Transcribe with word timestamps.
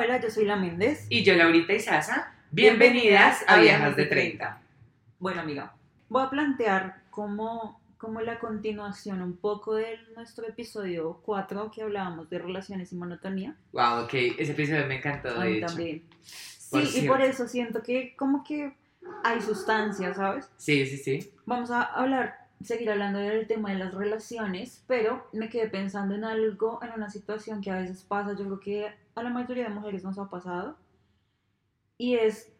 hola, 0.00 0.18
yo 0.18 0.30
soy 0.30 0.46
la 0.46 0.56
Méndez. 0.56 1.06
Y 1.10 1.22
yo, 1.24 1.34
Laurita 1.34 1.74
Isaza. 1.74 2.32
Bienvenidas 2.50 3.44
a 3.46 3.58
Viejas 3.58 3.96
de 3.96 4.06
30. 4.06 4.58
Bueno, 5.18 5.42
amiga, 5.42 5.74
voy 6.08 6.22
a 6.24 6.30
plantear 6.30 7.02
como, 7.10 7.78
como 7.98 8.22
la 8.22 8.38
continuación 8.38 9.20
un 9.20 9.36
poco 9.36 9.74
de 9.74 9.98
nuestro 10.16 10.48
episodio 10.48 11.20
4 11.22 11.70
que 11.70 11.82
hablábamos 11.82 12.30
de 12.30 12.38
relaciones 12.38 12.92
y 12.92 12.96
monotonía. 12.96 13.54
Wow, 13.72 14.04
ok, 14.04 14.14
ese 14.38 14.52
episodio 14.52 14.86
me 14.86 14.96
encantó, 14.96 15.38
A 15.38 15.44
de 15.44 15.50
mí 15.50 15.56
hecho. 15.58 15.66
también. 15.66 16.02
Por 16.70 16.86
Sí, 16.86 17.00
y 17.00 17.06
por 17.06 17.20
eso 17.20 17.46
siento 17.46 17.82
que 17.82 18.16
como 18.16 18.42
que 18.42 18.72
hay 19.22 19.42
sustancia, 19.42 20.14
¿sabes? 20.14 20.48
Sí, 20.56 20.86
sí, 20.86 20.96
sí. 20.96 21.30
Vamos 21.44 21.70
a 21.70 21.82
hablar, 21.82 22.39
seguir 22.62 22.90
hablando 22.90 23.18
del 23.18 23.46
tema 23.46 23.70
de 23.70 23.78
las 23.78 23.94
relaciones, 23.94 24.84
pero 24.86 25.26
me 25.32 25.48
quedé 25.48 25.68
pensando 25.68 26.14
en 26.14 26.24
algo, 26.24 26.80
en 26.82 26.92
una 26.92 27.08
situación 27.10 27.60
que 27.60 27.70
a 27.70 27.78
veces 27.78 28.02
pasa, 28.02 28.32
yo 28.32 28.44
creo 28.44 28.60
que 28.60 28.92
a 29.14 29.22
la 29.22 29.30
mayoría 29.30 29.64
de 29.64 29.70
mujeres 29.74 30.04
nos 30.04 30.18
ha 30.18 30.28
pasado, 30.28 30.76
y 31.96 32.14
es 32.16 32.52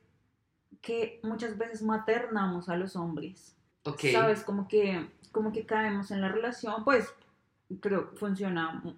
que 0.81 1.21
muchas 1.23 1.57
veces 1.59 1.83
maternamos 1.83 2.69
a 2.69 2.77
los 2.77 2.97
hombres, 2.97 3.57
Ok. 3.85 4.01
¿sabes? 4.13 4.43
Como 4.43 4.69
que, 4.69 5.11
como 5.33 5.53
que 5.53 5.67
caemos 5.67 6.11
en 6.11 6.21
la 6.21 6.29
relación, 6.29 6.85
pues 6.85 7.13
creo 7.81 8.11
que 8.11 8.17
funciona 8.17 8.73
mu- 8.73 8.95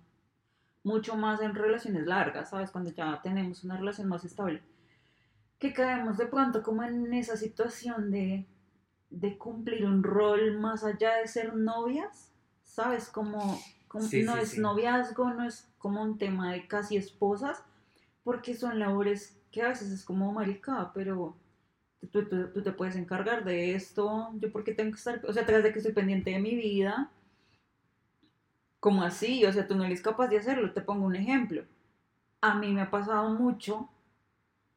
mucho 0.84 1.16
más 1.16 1.40
en 1.40 1.54
relaciones 1.54 2.06
largas, 2.06 2.50
¿sabes? 2.50 2.70
Cuando 2.70 2.90
ya 2.90 3.20
tenemos 3.22 3.64
una 3.64 3.76
relación 3.76 4.08
más 4.08 4.24
estable. 4.24 4.62
Que 5.58 5.72
caemos 5.72 6.16
de 6.18 6.26
pronto 6.26 6.62
como 6.62 6.82
en 6.82 7.12
esa 7.14 7.36
situación 7.36 8.10
de, 8.10 8.46
de 9.12 9.36
cumplir 9.38 9.84
un 9.84 10.02
rol 10.02 10.58
más 10.58 10.84
allá 10.84 11.16
de 11.16 11.28
ser 11.28 11.54
novias, 11.54 12.32
¿sabes? 12.64 13.08
Como, 13.08 13.60
como- 13.88 14.04
Sí, 14.04 14.22
no 14.22 14.34
sí, 14.36 14.40
es 14.42 14.48
sí. 14.50 14.60
noviazgo, 14.60 15.30
no 15.32 15.44
es 15.46 15.68
como 15.78 16.02
un 16.02 16.18
tema 16.18 16.52
de 16.52 16.66
casi 16.66 16.96
esposas, 16.96 17.62
porque 18.24 18.54
son 18.54 18.78
labores 18.78 19.38
que 19.50 19.62
a 19.62 19.68
veces 19.68 19.90
es 19.92 20.04
como 20.04 20.32
maricada, 20.32 20.92
pero 20.94 21.36
tú, 22.10 22.24
tú- 22.28 22.48
tú 22.54 22.62
te 22.62 22.72
puedes 22.72 22.96
encargar 22.96 23.44
de 23.44 23.74
esto, 23.74 24.30
yo 24.40 24.50
porque 24.50 24.72
tengo 24.74 24.92
que 24.92 24.98
estar, 24.98 25.20
o 25.28 25.32
sea, 25.32 25.44
tras 25.44 25.62
de 25.62 25.72
que 25.72 25.78
estoy 25.80 25.92
pendiente 25.92 26.30
de 26.30 26.38
mi 26.38 26.54
vida, 26.54 27.10
como 28.80 29.02
así, 29.02 29.44
o 29.44 29.52
sea, 29.52 29.66
tú 29.68 29.76
no 29.76 29.84
eres 29.84 30.02
capaz 30.02 30.28
de 30.28 30.38
hacerlo, 30.38 30.72
te 30.72 30.80
pongo 30.80 31.06
un 31.06 31.14
ejemplo. 31.16 31.64
A 32.40 32.54
mí 32.56 32.72
me 32.72 32.80
ha 32.80 32.90
pasado 32.90 33.28
mucho, 33.30 33.88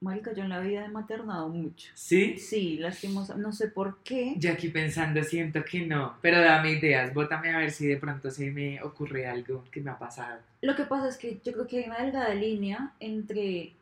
marica, 0.06 0.34
yo 0.34 0.44
en 0.44 0.50
la 0.50 0.60
vida 0.60 0.86
he 0.86 0.90
maternado 0.90 1.50
mucho. 1.50 1.92
¿Sí? 1.96 2.38
Sí, 2.38 2.78
lastimosa, 2.78 3.36
no 3.36 3.52
sé 3.52 3.68
por 3.68 3.98
qué. 4.04 4.36
Yo 4.38 4.52
aquí 4.52 4.70
pensando 4.70 5.24
siento 5.24 5.64
que 5.66 5.86
no, 5.86 6.18
pero 6.22 6.40
dame 6.40 6.74
ideas, 6.74 7.14
bótame 7.14 7.54
a 7.54 7.58
ver 7.58 7.72
si 7.72 7.88
de 7.88 7.98
pronto 7.98 8.30
se 8.30 8.52
me 8.52 8.82
ocurre 8.84 9.28
algo 9.28 9.64
que 9.72 9.82
me 9.82 9.92
ha 9.92 9.98
pasado. 9.98 10.40
Lo 10.62 10.76
que 10.76 10.84
pasa 10.84 11.10
es 11.10 11.18
que 11.18 11.42
yo 11.44 11.52
creo 11.52 11.68
que 11.68 11.80
hay 11.80 11.86
una 11.86 12.02
delgada 12.04 12.34
línea 12.34 12.94
entre, 13.00 13.74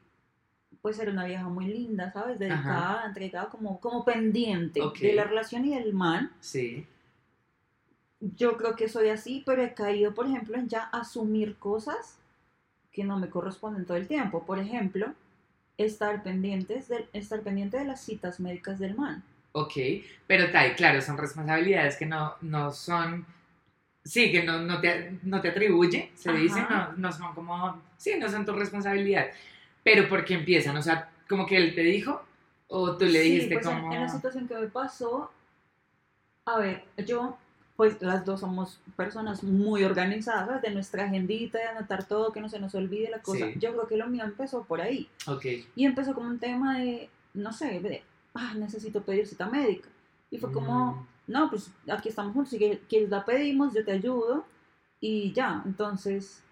pues, 0.82 0.96
ser 0.96 1.10
una 1.10 1.26
vieja 1.26 1.48
muy 1.50 1.66
linda, 1.66 2.12
¿sabes? 2.12 2.40
Dedicada, 2.40 3.04
entregada, 3.06 3.50
como, 3.50 3.80
como 3.80 4.04
pendiente 4.06 4.80
de 5.00 5.14
la 5.14 5.26
relación 5.26 5.66
y 5.66 5.76
del 5.76 5.94
man. 5.94 6.32
Sí. 6.40 6.88
Yo 8.22 8.56
creo 8.56 8.76
que 8.78 8.88
soy 8.88 9.10
así, 9.10 9.44
pero 9.46 9.62
he 9.62 9.74
caído, 9.74 10.14
por 10.14 10.26
ejemplo, 10.26 10.56
en 10.56 10.70
ya 10.70 10.84
asumir 10.86 11.58
cosas 11.58 12.18
que 12.94 13.04
no 13.04 13.20
me 13.20 13.30
corresponden 13.30 13.86
todo 13.86 13.98
el 13.98 14.08
tiempo. 14.08 14.46
Por 14.46 14.60
ejemplo, 14.60 15.14
estar 15.78 16.24
pendientes 16.24 16.88
de, 16.88 17.08
estar 17.14 17.42
pendiente 17.42 17.78
de 17.78 17.86
las 17.86 18.02
citas 18.02 18.40
médicas 18.40 18.80
del 18.80 18.96
man. 18.96 19.24
Ok, 19.54 19.74
pero 20.28 20.52
tal, 20.52 20.76
claro, 20.76 21.02
son 21.02 21.18
responsabilidades 21.18 21.96
que 21.98 22.06
no, 22.06 22.36
no 22.42 22.72
son, 22.72 23.26
sí, 24.04 24.32
que 24.32 24.44
no, 24.44 24.60
no, 24.60 24.80
te, 24.82 25.20
no 25.24 25.42
te 25.42 25.50
atribuye, 25.50 26.12
se 26.16 26.30
Ajá. 26.30 26.40
dice, 26.40 26.62
no, 26.70 26.94
no 26.94 27.12
son 27.12 27.34
como, 27.36 27.82
sí, 27.98 28.16
no 28.20 28.30
son 28.30 28.46
tu 28.46 28.54
responsabilidad, 28.54 29.28
pero 29.84 30.08
porque 30.10 30.34
empiezan, 30.34 30.76
o 30.78 30.82
sea, 30.82 31.12
como 31.30 31.46
que 31.46 31.58
él 31.58 31.76
te 31.76 31.82
dijo, 31.82 32.24
o 32.68 32.98
tú 32.98 33.06
le 33.06 33.12
Sí, 33.22 33.30
dijiste 33.32 33.56
pues, 33.56 33.66
en- 33.68 33.76
como, 33.76 33.94
en 33.94 34.02
la 34.02 34.10
situación 34.10 34.48
que 34.48 34.56
me 34.56 34.68
pasó, 34.68 35.32
a 36.46 36.58
ver, 36.60 36.84
yo, 37.06 37.38
pues 37.76 38.02
las 38.02 38.24
dos 38.24 38.42
somos 38.42 38.80
personas 38.96 39.44
muy 39.44 39.84
organizadas, 39.84 40.48
¿sabes? 40.48 40.62
de 40.62 40.72
nuestra 40.72 41.06
agendita, 41.06 41.58
de 41.58 41.66
anotar 41.66 42.04
todo, 42.08 42.32
que 42.32 42.40
no 42.40 42.48
se 42.50 42.60
nos 42.60 42.76
olvide 42.76 43.10
la 43.10 43.20
cosa. 43.20 43.48
Sí. 43.48 43.60
Yo 43.60 43.72
creo 43.74 43.88
que 43.88 43.98
lo 43.98 44.08
mío 44.08 44.24
empezó 44.24 44.64
por 44.64 44.80
ahí. 44.82 45.10
ok, 45.28 45.46
Y 45.76 45.86
empezó 45.86 46.14
como 46.14 46.28
un 46.30 46.40
tema 46.40 46.78
de, 46.80 47.10
no 47.34 47.52
sé, 47.52 47.80
de, 47.80 48.04
ah, 48.36 48.54
necesito 48.56 49.02
pedir 49.02 49.26
cita 49.28 49.48
médica. 49.48 49.90
Y 50.30 50.38
fue 50.38 50.52
como, 50.52 50.94
Mm. 50.94 51.32
no, 51.32 51.50
pues 51.50 51.72
aquí 51.92 52.10
estamos 52.10 52.34
juntos, 52.34 52.52
si 52.52 52.58
quieres 52.90 53.10
la 53.10 53.26
pedimos, 53.26 53.74
yo 53.74 53.84
te 53.84 53.92
ayudo 53.92 54.46
y 55.00 55.32
ya. 55.34 55.64
Entonces, 55.66 56.44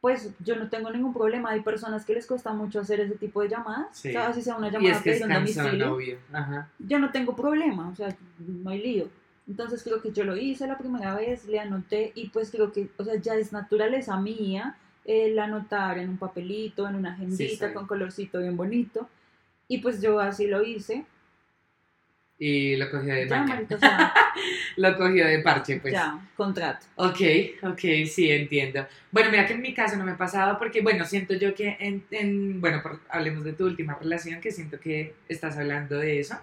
pues 0.00 0.30
yo 0.40 0.56
no 0.56 0.70
tengo 0.70 0.90
ningún 0.90 1.12
problema. 1.12 1.50
Hay 1.50 1.60
personas 1.60 2.06
que 2.06 2.14
les 2.14 2.26
cuesta 2.26 2.52
mucho 2.54 2.80
hacer 2.80 3.00
ese 3.00 3.16
tipo 3.16 3.42
de 3.42 3.50
llamadas, 3.50 3.88
Sí. 3.98 4.12
¿sabes? 4.14 4.36
Si 4.36 4.42
sea 4.42 4.56
una 4.56 4.68
y 4.68 4.70
llamada 4.70 4.92
es 4.96 5.02
que 5.02 5.12
es 5.12 5.22
obvio, 5.22 6.18
ajá, 6.32 6.70
yo 6.78 6.98
no 6.98 7.10
tengo 7.10 7.36
problema, 7.36 7.90
o 7.90 7.94
sea, 7.94 8.16
no 8.38 8.70
hay 8.70 8.82
lío. 8.82 9.08
Entonces 9.50 9.82
creo 9.82 10.00
que 10.00 10.12
yo 10.12 10.24
lo 10.24 10.36
hice 10.36 10.66
la 10.68 10.78
primera 10.78 11.14
vez, 11.14 11.44
le 11.46 11.58
anoté 11.60 12.12
y 12.14 12.28
pues 12.30 12.50
creo 12.52 12.72
que, 12.72 12.88
o 12.96 13.04
sea, 13.04 13.16
ya 13.16 13.34
es 13.34 13.52
naturaleza 13.52 14.16
mía 14.18 14.76
el 15.04 15.38
anotar 15.38 15.98
en 15.98 16.08
un 16.10 16.18
papelito, 16.18 16.88
en 16.88 16.94
una 16.94 17.12
agendita 17.14 17.68
sí. 17.68 17.74
con 17.74 17.86
colorcito 17.86 18.38
bien 18.40 18.56
bonito. 18.56 19.08
Y 19.68 19.78
pues 19.78 20.00
yo 20.00 20.20
así 20.20 20.46
lo 20.46 20.62
hice. 20.62 21.04
y 22.38 22.76
lo 22.76 22.90
cogió 22.90 23.12
de 23.14 23.26
Ya, 23.28 23.44
o 23.70 23.78
sea, 23.78 24.14
lo 24.76 24.96
cogió 24.96 25.26
de 25.26 25.40
parche, 25.40 25.78
pues. 25.80 25.92
ya, 25.92 26.18
contrato. 26.36 26.86
Ok, 26.96 27.20
ok, 27.62 27.80
sí, 28.08 28.30
entiendo. 28.30 28.86
Bueno, 29.12 29.30
mira 29.30 29.46
que 29.46 29.52
en 29.54 29.60
mi 29.60 29.74
caso 29.74 29.96
no 29.96 30.04
me 30.06 30.12
ha 30.12 30.16
pasado 30.16 30.58
porque, 30.58 30.80
bueno, 30.80 31.04
siento 31.04 31.34
yo 31.34 31.54
que 31.54 31.76
en, 31.80 32.02
en- 32.10 32.60
bueno, 32.60 32.82
por- 32.82 33.00
hablemos 33.10 33.44
de 33.44 33.52
tu 33.52 33.66
última 33.66 33.94
relación, 33.94 34.40
que 34.40 34.52
siento 34.52 34.80
que 34.80 35.14
estás 35.28 35.58
hablando 35.58 35.98
de 35.98 36.20
eso. 36.20 36.36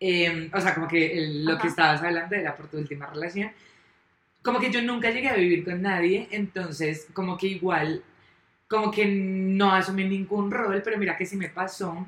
Eh, 0.00 0.50
o 0.52 0.60
sea, 0.60 0.74
como 0.74 0.86
que 0.88 1.18
el- 1.18 1.44
lo 1.44 1.52
Ajá. 1.54 1.62
que 1.62 1.68
estabas 1.68 2.02
hablando 2.02 2.34
era 2.36 2.54
por 2.54 2.68
tu 2.68 2.78
última 2.78 3.06
relación. 3.06 3.50
Como 4.42 4.60
que 4.60 4.70
yo 4.70 4.80
nunca 4.82 5.10
llegué 5.10 5.28
a 5.28 5.34
vivir 5.34 5.64
con 5.64 5.82
nadie, 5.82 6.28
entonces 6.30 7.06
como 7.12 7.36
que 7.36 7.48
igual, 7.48 8.02
como 8.68 8.90
que 8.90 9.06
no 9.06 9.72
asumí 9.74 10.04
ningún 10.04 10.50
rol, 10.50 10.80
pero 10.84 10.96
mira 10.98 11.16
que 11.16 11.26
sí 11.26 11.36
me 11.36 11.48
pasó 11.48 12.06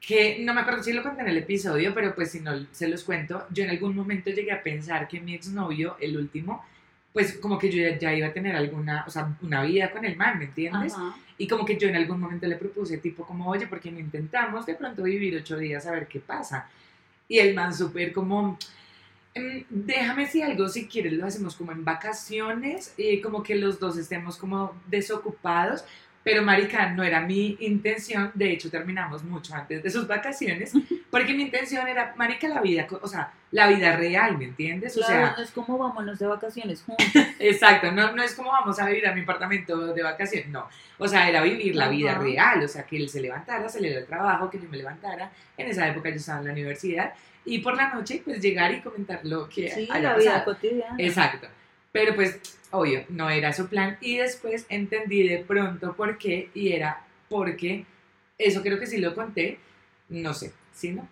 que 0.00 0.38
no 0.40 0.52
me 0.52 0.62
acuerdo 0.62 0.82
si 0.82 0.92
lo 0.92 1.02
conté 1.02 1.22
en 1.22 1.28
el 1.28 1.38
episodio, 1.38 1.94
pero 1.94 2.12
pues 2.14 2.32
si 2.32 2.40
no 2.40 2.52
se 2.72 2.88
los 2.88 3.04
cuento, 3.04 3.46
yo 3.50 3.62
en 3.64 3.70
algún 3.70 3.94
momento 3.94 4.30
llegué 4.30 4.50
a 4.50 4.62
pensar 4.62 5.06
que 5.06 5.20
mi 5.20 5.34
exnovio, 5.34 5.96
el 6.00 6.16
último, 6.16 6.64
pues 7.12 7.34
como 7.38 7.56
que 7.58 7.70
yo 7.70 7.80
ya, 7.80 7.98
ya 7.98 8.12
iba 8.12 8.26
a 8.28 8.32
tener 8.32 8.56
alguna, 8.56 9.04
o 9.06 9.10
sea, 9.10 9.36
una 9.42 9.62
vida 9.62 9.90
con 9.92 10.04
el 10.04 10.16
man, 10.16 10.38
¿me 10.38 10.46
entiendes? 10.46 10.94
Ajá. 10.94 11.14
Y 11.42 11.48
como 11.48 11.64
que 11.64 11.76
yo 11.76 11.88
en 11.88 11.96
algún 11.96 12.20
momento 12.20 12.46
le 12.46 12.54
propuse, 12.54 12.98
tipo 12.98 13.26
como, 13.26 13.50
oye, 13.50 13.66
¿por 13.66 13.80
qué 13.80 13.90
no 13.90 13.98
intentamos 13.98 14.64
de 14.64 14.76
pronto 14.76 15.02
vivir 15.02 15.36
ocho 15.36 15.56
días 15.58 15.84
a 15.86 15.90
ver 15.90 16.06
qué 16.06 16.20
pasa? 16.20 16.68
Y 17.26 17.40
el 17.40 17.52
man 17.52 17.74
súper 17.74 18.12
como, 18.12 18.56
"Mm, 19.34 19.58
déjame 19.68 20.28
si 20.28 20.40
algo, 20.40 20.68
si 20.68 20.86
quieres 20.86 21.14
lo 21.14 21.26
hacemos 21.26 21.56
como 21.56 21.72
en 21.72 21.84
vacaciones, 21.84 22.94
y 22.96 23.20
como 23.20 23.42
que 23.42 23.56
los 23.56 23.80
dos 23.80 23.96
estemos 23.98 24.36
como 24.36 24.80
desocupados, 24.86 25.84
pero 26.24 26.42
marica, 26.42 26.90
no 26.90 27.02
era 27.02 27.20
mi 27.20 27.56
intención, 27.60 28.30
de 28.34 28.52
hecho 28.52 28.70
terminamos 28.70 29.24
mucho 29.24 29.54
antes 29.54 29.82
de 29.82 29.90
sus 29.90 30.06
vacaciones, 30.06 30.72
porque 31.10 31.34
mi 31.34 31.42
intención 31.42 31.86
era, 31.88 32.14
marica, 32.16 32.48
la 32.48 32.60
vida, 32.60 32.86
o 33.00 33.08
sea, 33.08 33.32
la 33.50 33.66
vida 33.66 33.96
real, 33.96 34.38
¿me 34.38 34.44
entiendes? 34.46 34.96
O 34.96 35.00
Claro, 35.00 35.26
sea, 35.26 35.34
no 35.36 35.42
es 35.42 35.50
como 35.50 35.76
vámonos 35.78 36.18
de 36.18 36.26
vacaciones 36.26 36.82
juntos. 36.82 37.06
Exacto, 37.38 37.90
no, 37.92 38.12
no 38.12 38.22
es 38.22 38.34
como 38.34 38.50
vamos 38.50 38.78
a 38.78 38.86
vivir 38.86 39.06
a 39.06 39.14
mi 39.14 39.22
apartamento 39.22 39.92
de 39.92 40.02
vacaciones, 40.02 40.48
no. 40.48 40.68
O 40.98 41.08
sea, 41.08 41.28
era 41.28 41.42
vivir 41.42 41.74
la 41.74 41.88
vida 41.88 42.12
Ajá. 42.12 42.20
real, 42.22 42.62
o 42.64 42.68
sea, 42.68 42.84
que 42.84 42.96
él 42.96 43.08
se 43.08 43.20
levantara, 43.20 43.68
saliera 43.68 43.98
al 44.00 44.06
trabajo, 44.06 44.48
que 44.48 44.58
yo 44.60 44.68
me 44.68 44.76
levantara. 44.76 45.30
En 45.56 45.68
esa 45.68 45.88
época 45.88 46.08
yo 46.10 46.16
estaba 46.16 46.38
en 46.38 46.46
la 46.46 46.52
universidad 46.52 47.12
y 47.44 47.58
por 47.58 47.76
la 47.76 47.92
noche 47.92 48.22
pues 48.24 48.40
llegar 48.40 48.72
y 48.72 48.80
comentar 48.80 49.20
lo 49.24 49.48
que 49.48 49.68
Sí, 49.68 49.86
la 49.86 50.14
vida 50.16 50.44
cotidiana. 50.44 50.94
Exacto. 50.98 51.48
Pero 51.92 52.14
pues, 52.14 52.40
obvio, 52.70 53.04
no 53.10 53.30
era 53.30 53.52
su 53.52 53.68
plan 53.68 53.98
y 54.00 54.16
después 54.16 54.66
entendí 54.68 55.28
de 55.28 55.38
pronto 55.38 55.94
por 55.94 56.18
qué 56.18 56.50
y 56.54 56.72
era 56.72 57.04
porque, 57.28 57.84
eso 58.38 58.62
creo 58.62 58.78
que 58.78 58.86
sí 58.86 58.98
lo 58.98 59.14
conté, 59.14 59.58
no 60.08 60.34
sé, 60.34 60.52
¿sí 60.72 60.92
no? 60.92 61.08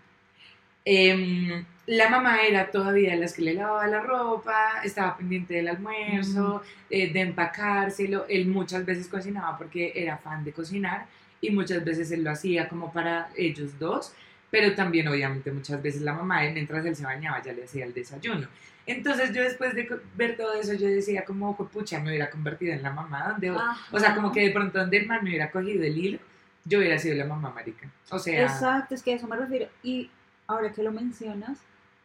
Em, 0.84 1.64
la 1.86 2.08
mamá 2.08 2.42
era 2.42 2.70
todavía 2.70 3.14
las 3.16 3.34
que 3.34 3.42
le 3.42 3.54
lavaba 3.54 3.86
la 3.86 4.00
ropa, 4.00 4.80
estaba 4.82 5.16
pendiente 5.16 5.54
del 5.54 5.68
almuerzo, 5.68 6.62
eh, 6.88 7.12
de 7.12 7.20
empacárselo. 7.20 8.26
Él 8.28 8.46
muchas 8.46 8.84
veces 8.86 9.08
cocinaba 9.08 9.58
porque 9.58 9.92
era 9.94 10.16
fan 10.18 10.44
de 10.44 10.52
cocinar 10.52 11.06
y 11.40 11.50
muchas 11.50 11.84
veces 11.84 12.10
él 12.12 12.24
lo 12.24 12.30
hacía 12.30 12.68
como 12.68 12.92
para 12.92 13.30
ellos 13.36 13.78
dos, 13.78 14.12
pero 14.50 14.74
también 14.74 15.08
obviamente 15.08 15.52
muchas 15.52 15.82
veces 15.82 16.02
la 16.02 16.14
mamá, 16.14 16.44
eh, 16.44 16.52
mientras 16.52 16.84
él 16.86 16.96
se 16.96 17.04
bañaba, 17.04 17.42
ya 17.42 17.52
le 17.52 17.64
hacía 17.64 17.84
el 17.84 17.94
desayuno. 17.94 18.48
Entonces 18.90 19.32
yo 19.32 19.42
después 19.42 19.74
de 19.74 19.88
ver 20.16 20.36
todo 20.36 20.54
eso, 20.54 20.72
yo 20.74 20.88
decía 20.88 21.24
como, 21.24 21.56
pucha, 21.56 22.00
me 22.00 22.10
hubiera 22.10 22.28
convertido 22.28 22.72
en 22.72 22.82
la 22.82 22.90
mamá, 22.90 23.28
donde, 23.28 23.50
o 23.52 24.00
sea, 24.00 24.16
como 24.16 24.32
que 24.32 24.40
de 24.40 24.50
pronto 24.50 24.80
donde 24.80 24.96
el 24.96 25.06
man 25.06 25.22
me 25.22 25.30
hubiera 25.30 25.48
cogido 25.50 25.84
el 25.84 25.96
hilo, 25.96 26.18
yo 26.64 26.78
hubiera 26.78 26.98
sido 26.98 27.16
la 27.16 27.24
mamá 27.24 27.50
marica. 27.50 27.88
O 28.10 28.18
sea, 28.18 28.42
Exacto, 28.42 28.96
es 28.96 29.02
que 29.02 29.12
a 29.12 29.16
eso 29.16 29.28
me 29.28 29.36
refiero. 29.36 29.68
Y 29.84 30.10
ahora 30.48 30.72
que 30.72 30.82
lo 30.82 30.90
mencionas, 30.90 31.58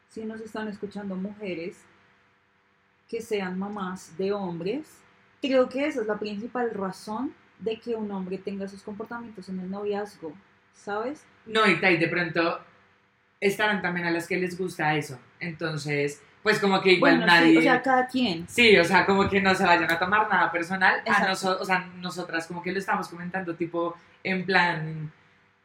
si 0.10 0.26
nos 0.26 0.40
están 0.42 0.68
escuchando 0.68 1.16
mujeres 1.16 1.78
que 3.10 3.20
sean 3.20 3.58
mamás 3.58 4.16
de 4.18 4.32
hombres, 4.32 5.00
creo 5.42 5.68
que 5.68 5.88
esa 5.88 6.02
es 6.02 6.08
la 6.08 6.20
principal 6.20 6.70
razón 6.72 7.34
de 7.58 7.80
que 7.80 7.96
un 7.96 8.12
hombre 8.12 8.38
tenga 8.38 8.66
esos 8.66 8.84
comportamientos 8.84 9.50
en 9.50 9.60
el 9.60 9.72
noviazgo, 9.72 10.34
¿sabes? 10.76 11.26
No, 11.48 11.66
y 11.66 11.78
de 11.78 12.08
pronto 12.08 12.60
estarán 13.40 13.82
también 13.82 14.06
a 14.06 14.12
las 14.12 14.28
que 14.28 14.38
les 14.38 14.56
gusta 14.56 14.96
eso. 14.96 15.20
Entonces, 15.40 16.22
pues 16.46 16.60
como 16.60 16.80
que 16.80 16.92
igual 16.94 17.18
Bueno, 17.18 17.32
sí, 17.34 17.40
nadie... 17.40 17.58
o 17.58 17.62
sea, 17.64 17.82
cada 17.82 18.06
quien. 18.06 18.48
Sí, 18.48 18.78
o 18.78 18.84
sea, 18.86 19.04
como 19.04 19.28
que 19.28 19.42
no 19.42 19.56
se 19.56 19.64
vayan 19.64 19.92
a 19.92 19.98
tomar 19.98 20.30
nada 20.30 20.52
personal. 20.52 20.94
A 20.98 21.00
Exacto. 21.00 21.28
noso- 21.32 21.58
o 21.60 21.66
sea, 21.66 21.90
nosotras 21.98 22.46
como 22.46 22.62
que 22.62 22.72
lo 22.72 22.78
estamos 22.78 23.08
comentando 23.08 23.56
tipo 23.56 23.96
en 24.24 24.46
plan 24.46 25.12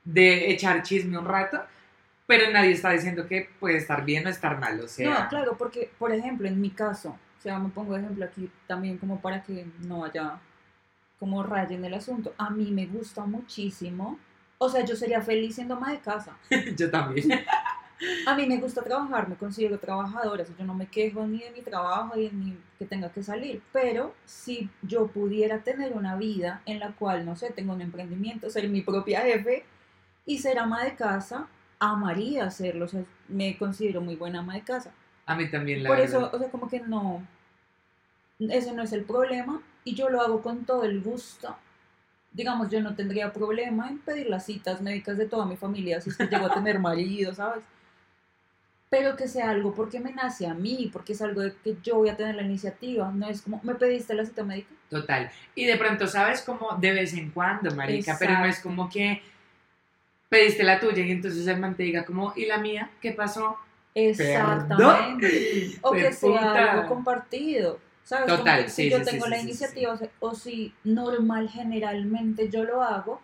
de 0.04 0.50
echar 0.50 0.82
chisme 0.82 1.18
un 1.18 1.26
rato, 1.26 1.60
pero 2.26 2.50
nadie 2.50 2.70
está 2.70 2.92
diciendo 2.92 3.28
que 3.28 3.50
puede 3.60 3.76
estar 3.76 4.06
bien 4.06 4.26
o 4.26 4.30
estar 4.30 4.58
mal, 4.58 4.80
o 4.80 4.88
sea... 4.88 5.20
No, 5.24 5.28
claro, 5.28 5.54
porque, 5.58 5.90
por 5.98 6.12
ejemplo, 6.14 6.48
en 6.48 6.58
mi 6.58 6.70
caso, 6.70 7.10
o 7.10 7.42
sea, 7.42 7.58
me 7.58 7.68
pongo 7.68 7.92
de 7.92 8.00
ejemplo 8.00 8.24
aquí 8.24 8.50
también 8.66 8.96
como 8.96 9.20
para 9.20 9.42
que 9.42 9.66
no 9.80 10.06
haya 10.06 10.38
como 11.18 11.42
raya 11.42 11.76
en 11.76 11.84
el 11.84 11.92
asunto. 11.92 12.32
A 12.38 12.48
mí 12.48 12.70
me 12.70 12.86
gusta 12.86 13.26
muchísimo, 13.26 14.18
o 14.56 14.66
sea, 14.70 14.82
yo 14.82 14.96
sería 14.96 15.20
feliz 15.20 15.56
siendo 15.56 15.74
ama 15.74 15.90
de 15.92 15.98
casa. 16.00 16.32
Yo 16.78 16.90
también. 16.90 17.28
A 18.26 18.34
mí 18.34 18.46
me 18.46 18.58
gusta 18.58 18.82
trabajar, 18.82 19.28
me 19.28 19.36
considero 19.36 19.78
trabajadora, 19.78 20.44
yo 20.58 20.64
no 20.64 20.74
me 20.74 20.86
quejo 20.86 21.26
ni 21.26 21.40
de 21.40 21.50
mi 21.50 21.60
trabajo 21.60 22.16
ni 22.16 22.28
de 22.28 22.32
ni 22.32 22.56
que 22.78 22.86
tenga 22.86 23.10
que 23.10 23.22
salir, 23.22 23.62
pero 23.72 24.14
si 24.24 24.70
yo 24.82 25.08
pudiera 25.08 25.58
tener 25.58 25.92
una 25.92 26.16
vida 26.16 26.62
en 26.64 26.78
la 26.78 26.92
cual, 26.92 27.26
no 27.26 27.36
sé, 27.36 27.50
tengo 27.50 27.74
un 27.74 27.82
emprendimiento, 27.82 28.48
ser 28.48 28.68
mi 28.68 28.80
propia 28.80 29.20
jefe 29.20 29.64
y 30.24 30.38
ser 30.38 30.58
ama 30.58 30.84
de 30.84 30.94
casa, 30.94 31.46
amaría 31.78 32.44
hacerlo, 32.46 32.86
o 32.86 32.88
sea, 32.88 33.02
me 33.28 33.58
considero 33.58 34.00
muy 34.00 34.16
buena 34.16 34.40
ama 34.40 34.54
de 34.54 34.62
casa. 34.62 34.92
A 35.26 35.34
mí 35.34 35.50
también, 35.50 35.82
la 35.82 35.88
Por 35.90 35.98
verdad. 35.98 36.16
eso, 36.16 36.30
o 36.32 36.38
sea, 36.38 36.50
como 36.50 36.68
que 36.68 36.80
no, 36.80 37.22
ese 38.38 38.72
no 38.72 38.82
es 38.82 38.92
el 38.92 39.04
problema 39.04 39.60
y 39.84 39.94
yo 39.94 40.08
lo 40.08 40.20
hago 40.20 40.42
con 40.42 40.64
todo 40.64 40.84
el 40.84 41.02
gusto. 41.02 41.54
Digamos, 42.32 42.70
yo 42.70 42.80
no 42.80 42.94
tendría 42.94 43.32
problema 43.32 43.88
en 43.88 43.98
pedir 43.98 44.28
las 44.30 44.46
citas 44.46 44.80
médicas 44.80 45.18
de 45.18 45.26
toda 45.26 45.44
mi 45.44 45.56
familia 45.56 46.00
si 46.00 46.10
es 46.10 46.16
que 46.16 46.26
llego 46.26 46.46
a 46.46 46.54
tener 46.54 46.78
marido, 46.80 47.34
¿sabes? 47.34 47.62
Pero 48.90 49.16
que 49.16 49.28
sea 49.28 49.50
algo 49.50 49.72
porque 49.72 50.00
me 50.00 50.12
nace 50.12 50.46
a 50.46 50.54
mí, 50.54 50.90
porque 50.92 51.12
es 51.12 51.22
algo 51.22 51.40
de 51.42 51.54
que 51.64 51.76
yo 51.82 51.96
voy 51.96 52.08
a 52.08 52.16
tener 52.16 52.34
la 52.34 52.42
iniciativa, 52.42 53.10
no 53.12 53.28
es 53.28 53.40
como, 53.40 53.60
¿me 53.62 53.76
pediste 53.76 54.14
la 54.14 54.26
cita 54.26 54.42
médica? 54.42 54.74
Total. 54.88 55.30
Y 55.54 55.64
de 55.64 55.76
pronto, 55.76 56.08
¿sabes? 56.08 56.42
Como 56.42 56.76
de 56.76 56.92
vez 56.92 57.14
en 57.14 57.30
cuando, 57.30 57.74
marica, 57.74 58.16
pero 58.18 58.32
no 58.38 58.46
es 58.46 58.58
como 58.58 58.90
que 58.90 59.22
pediste 60.28 60.64
la 60.64 60.80
tuya 60.80 61.04
y 61.04 61.12
entonces 61.12 61.46
el 61.46 61.58
man 61.58 61.76
te 61.76 61.84
diga 61.84 62.04
como, 62.04 62.32
¿y 62.34 62.46
la 62.46 62.58
mía? 62.58 62.90
¿Qué 63.00 63.12
pasó? 63.12 63.56
Exactamente. 63.94 65.78
O 65.82 65.90
que 65.92 66.12
sea 66.12 66.72
algo 66.72 66.88
compartido. 66.88 67.78
¿Sabes? 68.02 68.24
Como 68.24 68.38
Total, 68.38 68.68
sí, 68.68 68.84
si 68.84 68.90
yo 68.90 68.98
sí, 68.98 69.04
sí, 69.04 69.10
tengo 69.10 69.24
sí, 69.26 69.30
la 69.30 69.38
iniciativa 69.38 69.98
o 70.20 70.34
si 70.34 70.74
normal 70.82 71.48
generalmente 71.48 72.48
yo 72.48 72.64
lo 72.64 72.82
hago, 72.82 73.20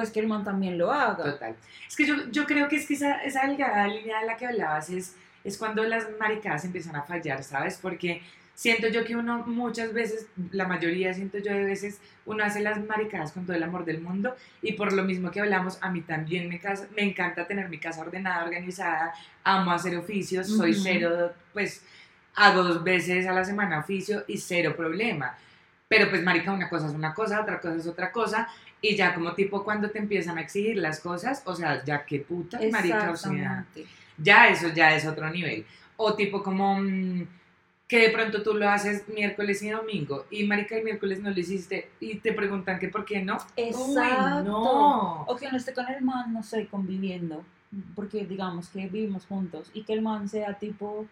pues 0.00 0.10
que 0.12 0.20
el 0.20 0.26
man 0.28 0.44
también 0.44 0.78
lo 0.78 0.90
haga. 0.90 1.24
Total. 1.24 1.54
Es 1.86 1.94
que 1.94 2.06
yo, 2.06 2.14
yo 2.30 2.46
creo 2.46 2.68
que 2.68 2.76
es 2.76 2.86
que 2.86 2.94
esa, 2.94 3.22
esa 3.22 3.46
delgada 3.46 3.86
línea 3.86 4.20
de 4.20 4.26
la 4.26 4.36
que 4.36 4.46
hablabas 4.46 4.88
es, 4.88 5.14
es 5.44 5.58
cuando 5.58 5.82
las 5.84 6.06
maricadas 6.18 6.64
empiezan 6.64 6.96
a 6.96 7.02
fallar, 7.02 7.42
¿sabes? 7.44 7.78
Porque 7.80 8.22
siento 8.54 8.88
yo 8.88 9.04
que 9.04 9.14
uno 9.16 9.44
muchas 9.46 9.92
veces, 9.92 10.26
la 10.52 10.66
mayoría 10.66 11.12
siento 11.12 11.36
yo 11.38 11.52
de 11.52 11.64
veces, 11.64 11.98
uno 12.26 12.44
hace 12.44 12.60
las 12.60 12.78
maricadas 12.86 13.32
con 13.32 13.44
todo 13.44 13.56
el 13.56 13.62
amor 13.62 13.84
del 13.84 14.00
mundo 14.00 14.34
y 14.62 14.72
por 14.72 14.92
lo 14.92 15.02
mismo 15.04 15.30
que 15.30 15.40
hablamos, 15.40 15.78
a 15.82 15.90
mí 15.90 16.00
también 16.02 16.48
me, 16.48 16.58
casa- 16.60 16.86
me 16.96 17.02
encanta 17.02 17.46
tener 17.46 17.68
mi 17.68 17.78
casa 17.78 18.00
ordenada, 18.00 18.44
organizada, 18.44 19.12
amo 19.44 19.70
hacer 19.72 19.96
oficios, 19.96 20.46
soy 20.48 20.72
Ujú. 20.72 20.80
cero, 20.82 21.32
pues 21.52 21.82
hago 22.36 22.62
dos 22.62 22.82
veces 22.84 23.26
a 23.26 23.32
la 23.32 23.44
semana 23.44 23.78
oficio 23.80 24.24
y 24.28 24.38
cero 24.38 24.74
problema. 24.76 25.36
Pero 25.88 26.08
pues 26.08 26.22
marica, 26.22 26.52
una 26.52 26.68
cosa 26.68 26.86
es 26.86 26.92
una 26.92 27.12
cosa, 27.12 27.40
otra 27.40 27.60
cosa 27.60 27.74
es 27.76 27.86
otra 27.86 28.12
cosa 28.12 28.46
y 28.82 28.96
ya 28.96 29.14
como 29.14 29.34
tipo 29.34 29.62
cuando 29.62 29.90
te 29.90 29.98
empiezan 29.98 30.38
a 30.38 30.40
exigir 30.40 30.76
las 30.76 31.00
cosas, 31.00 31.42
o 31.44 31.54
sea, 31.54 31.84
ya 31.84 32.04
qué 32.04 32.20
puta, 32.20 32.58
marica, 32.70 33.10
o 33.10 33.16
sea, 33.16 33.32
Exactamente. 33.32 33.86
ya 34.16 34.48
eso 34.48 34.68
ya 34.68 34.94
es 34.94 35.06
otro 35.06 35.28
nivel. 35.30 35.66
O 35.96 36.14
tipo 36.14 36.42
como 36.42 36.80
mm, 36.80 37.26
que 37.90 37.98
de 37.98 38.10
pronto 38.10 38.42
tú 38.42 38.54
lo 38.54 38.68
haces 38.68 39.08
miércoles 39.08 39.62
y 39.62 39.70
domingo 39.70 40.24
y 40.30 40.44
marica 40.44 40.76
el 40.76 40.84
miércoles 40.84 41.20
no 41.20 41.30
lo 41.30 41.38
hiciste 41.38 41.90
y 41.98 42.16
te 42.16 42.32
preguntan 42.32 42.78
que 42.78 42.88
por 42.88 43.04
qué 43.04 43.20
no. 43.22 43.38
Exacto. 43.56 44.36
Uy, 44.38 44.44
no. 44.44 45.22
O 45.24 45.36
que 45.36 45.48
uno 45.48 45.56
esté 45.56 45.74
con 45.74 45.88
el 45.88 46.00
man, 46.02 46.32
no 46.32 46.42
sé, 46.42 46.68
conviviendo. 46.68 47.44
Porque 47.94 48.24
digamos 48.24 48.68
que 48.68 48.88
vivimos 48.88 49.26
juntos 49.26 49.70
y 49.74 49.82
que 49.82 49.92
el 49.92 50.02
man 50.02 50.28
sea 50.28 50.54
tipo, 50.54 51.06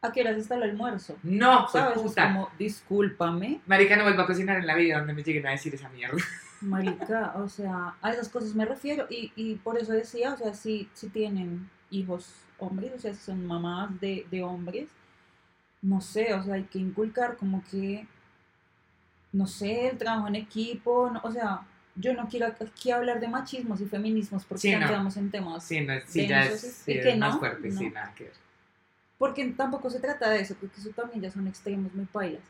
¿a 0.00 0.12
qué 0.12 0.22
horas 0.22 0.36
está 0.36 0.56
el 0.56 0.64
almuerzo? 0.64 1.16
No, 1.22 1.68
¿Sabes? 1.68 1.96
Es 1.96 2.02
puta. 2.02 2.28
como, 2.28 2.50
discúlpame, 2.58 3.60
Marica, 3.66 3.96
no 3.96 4.02
vuelvo 4.02 4.22
a 4.22 4.26
cocinar 4.26 4.58
en 4.58 4.66
la 4.66 4.74
vida 4.74 4.98
donde 4.98 5.12
me 5.12 5.22
lleguen 5.22 5.46
a 5.46 5.50
decir 5.50 5.74
esa 5.74 5.88
mierda. 5.88 6.18
Marica, 6.62 7.34
o 7.36 7.48
sea, 7.48 7.94
a 8.02 8.12
esas 8.12 8.28
cosas 8.28 8.54
me 8.54 8.64
refiero 8.64 9.06
y, 9.10 9.32
y 9.36 9.56
por 9.56 9.78
eso 9.78 9.92
decía, 9.92 10.32
o 10.34 10.36
sea, 10.36 10.54
si, 10.54 10.88
si 10.94 11.08
tienen 11.08 11.68
hijos 11.90 12.28
hombres, 12.58 12.92
o 12.96 12.98
sea, 12.98 13.12
si 13.14 13.20
son 13.20 13.46
mamás 13.46 14.00
de, 14.00 14.26
de 14.30 14.42
hombres, 14.42 14.88
no 15.82 16.00
sé, 16.00 16.32
o 16.34 16.42
sea, 16.42 16.54
hay 16.54 16.64
que 16.64 16.78
inculcar 16.78 17.36
como 17.36 17.62
que, 17.70 18.06
no 19.32 19.46
sé, 19.46 19.88
el 19.88 19.98
trabajo 19.98 20.28
en 20.28 20.36
equipo, 20.36 21.10
no- 21.10 21.20
o 21.24 21.30
sea, 21.32 21.62
yo 21.96 22.14
no 22.14 22.28
quiero 22.28 22.46
aquí 22.46 22.90
hablar 22.90 23.20
de 23.20 23.28
machismos 23.28 23.80
y 23.80 23.86
feminismos 23.86 24.44
porque 24.44 24.60
Sí, 24.62 24.70
ya 24.70 24.78
no. 24.80 24.86
quedamos 24.86 25.16
en 25.16 25.30
temas, 25.30 25.64
Sí, 25.64 25.80
no, 25.80 25.94
sí 26.06 26.26
ya 26.26 26.44
es, 26.44 26.64
¿y 26.88 26.94
sí, 26.94 27.00
que 27.00 27.16
más 27.16 27.38
fuerte, 27.38 27.70
sí, 27.70 27.90
nada 27.90 28.14
que 28.14 28.24
ver. 28.24 28.32
porque 29.18 29.44
tampoco 29.52 29.90
se 29.90 30.00
trata 30.00 30.30
de 30.30 30.40
eso, 30.40 30.54
porque 30.60 30.80
eso 30.80 30.90
también 30.90 31.20
ya 31.22 31.30
son 31.30 31.46
extremos 31.48 31.92
muy 31.94 32.06
pailas. 32.06 32.42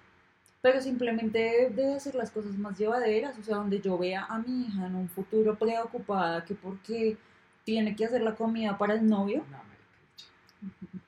Pero 0.62 0.81
simplemente 0.81 1.70
debe 1.75 1.94
hacer 1.97 2.14
las 2.14 2.31
cosas 2.31 2.56
más 2.56 2.79
llevaderas, 2.79 3.37
o 3.38 3.43
sea, 3.43 3.56
donde 3.56 3.81
yo 3.81 3.99
vea 3.99 4.25
a 4.25 4.38
mi 4.38 4.62
hija 4.67 4.87
en 4.87 4.94
un 4.94 5.09
futuro 5.09 5.56
preocupada 5.56 6.44
que 6.44 6.55
porque 6.55 7.17
tiene 7.64 7.94
que 7.97 8.05
hacer 8.06 8.23
la 8.23 8.35
comida 8.35 8.79
para 8.79 8.94
el 8.94 9.06
novio, 9.06 9.44
No, 9.50 9.59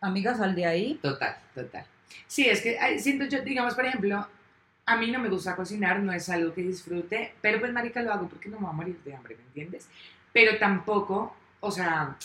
amiga, 0.01 0.35
sal 0.37 0.55
de 0.55 0.67
ahí. 0.67 0.99
Total, 1.01 1.37
total. 1.55 1.87
Sí, 2.27 2.49
es 2.49 2.61
que 2.61 2.99
siento 2.99 3.25
yo, 3.27 3.43
digamos, 3.43 3.75
por 3.75 3.87
ejemplo, 3.87 4.27
a 4.87 4.97
mí 4.97 5.11
no 5.11 5.21
me 5.21 5.29
gusta 5.29 5.57
cocinar, 5.57 6.01
no 6.01 6.13
es 6.13 6.29
algo 6.29 6.53
que 6.53 6.63
disfrute, 6.63 7.35
pero 7.41 7.61
pues 7.61 7.73
marica 7.73 8.03
lo 8.03 8.13
hago 8.13 8.29
porque 8.29 8.49
no 8.49 8.57
me 8.57 8.65
voy 8.65 8.71
a 8.71 8.77
morir 8.77 9.01
de 9.05 9.15
hambre, 9.15 9.37
¿me 9.37 9.45
entiendes? 9.45 9.89
Pero 10.33 10.59
tampoco, 10.59 11.35
o 11.61 11.71
sea, 11.71 12.17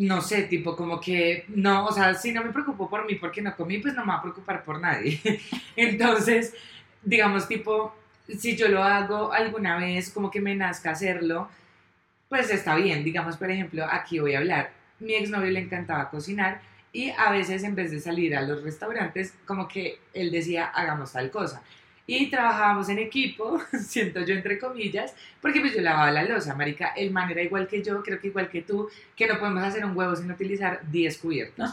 no 0.00 0.22
sé, 0.22 0.44
tipo 0.44 0.76
como 0.76 0.98
que, 0.98 1.44
no, 1.48 1.84
o 1.84 1.92
sea, 1.92 2.14
si 2.14 2.32
no 2.32 2.42
me 2.42 2.52
preocupo 2.52 2.88
por 2.88 3.04
mí 3.04 3.16
porque 3.16 3.42
no 3.42 3.54
comí, 3.54 3.78
pues 3.78 3.92
no 3.92 4.00
me 4.00 4.12
va 4.12 4.18
a 4.18 4.22
preocupar 4.22 4.64
por 4.64 4.80
nadie. 4.80 5.20
Entonces, 5.76 6.54
digamos, 7.02 7.46
tipo, 7.46 7.94
si 8.26 8.56
yo 8.56 8.68
lo 8.68 8.82
hago 8.82 9.30
alguna 9.30 9.76
vez, 9.76 10.08
como 10.08 10.30
que 10.30 10.40
me 10.40 10.54
nazca 10.54 10.92
hacerlo, 10.92 11.50
pues 12.30 12.50
está 12.50 12.76
bien. 12.76 13.04
Digamos, 13.04 13.36
por 13.36 13.50
ejemplo, 13.50 13.84
aquí 13.90 14.20
voy 14.20 14.34
a 14.34 14.38
hablar. 14.38 14.72
Mi 15.00 15.16
exnovio 15.16 15.50
le 15.50 15.60
encantaba 15.60 16.08
cocinar 16.08 16.62
y 16.94 17.10
a 17.10 17.30
veces 17.30 17.62
en 17.62 17.74
vez 17.74 17.90
de 17.90 18.00
salir 18.00 18.34
a 18.34 18.40
los 18.40 18.62
restaurantes, 18.62 19.34
como 19.44 19.68
que 19.68 19.98
él 20.14 20.30
decía, 20.30 20.64
hagamos 20.64 21.12
tal 21.12 21.30
cosa. 21.30 21.62
Y 22.06 22.28
trabajábamos 22.28 22.88
en 22.88 22.98
equipo, 22.98 23.60
siento 23.86 24.20
yo 24.24 24.34
entre 24.34 24.58
comillas, 24.58 25.14
porque 25.40 25.60
pues 25.60 25.74
yo 25.74 25.80
lavaba 25.80 26.10
la 26.10 26.24
losa, 26.24 26.54
marica. 26.54 26.88
El 26.96 27.10
man 27.10 27.30
era 27.30 27.42
igual 27.42 27.68
que 27.68 27.82
yo, 27.82 28.02
creo 28.02 28.18
que 28.18 28.28
igual 28.28 28.48
que 28.48 28.62
tú, 28.62 28.88
que 29.14 29.26
no 29.26 29.38
podemos 29.38 29.62
hacer 29.62 29.84
un 29.84 29.96
huevo 29.96 30.16
sin 30.16 30.30
utilizar 30.30 30.80
10 30.90 31.18
cubiertos. 31.18 31.70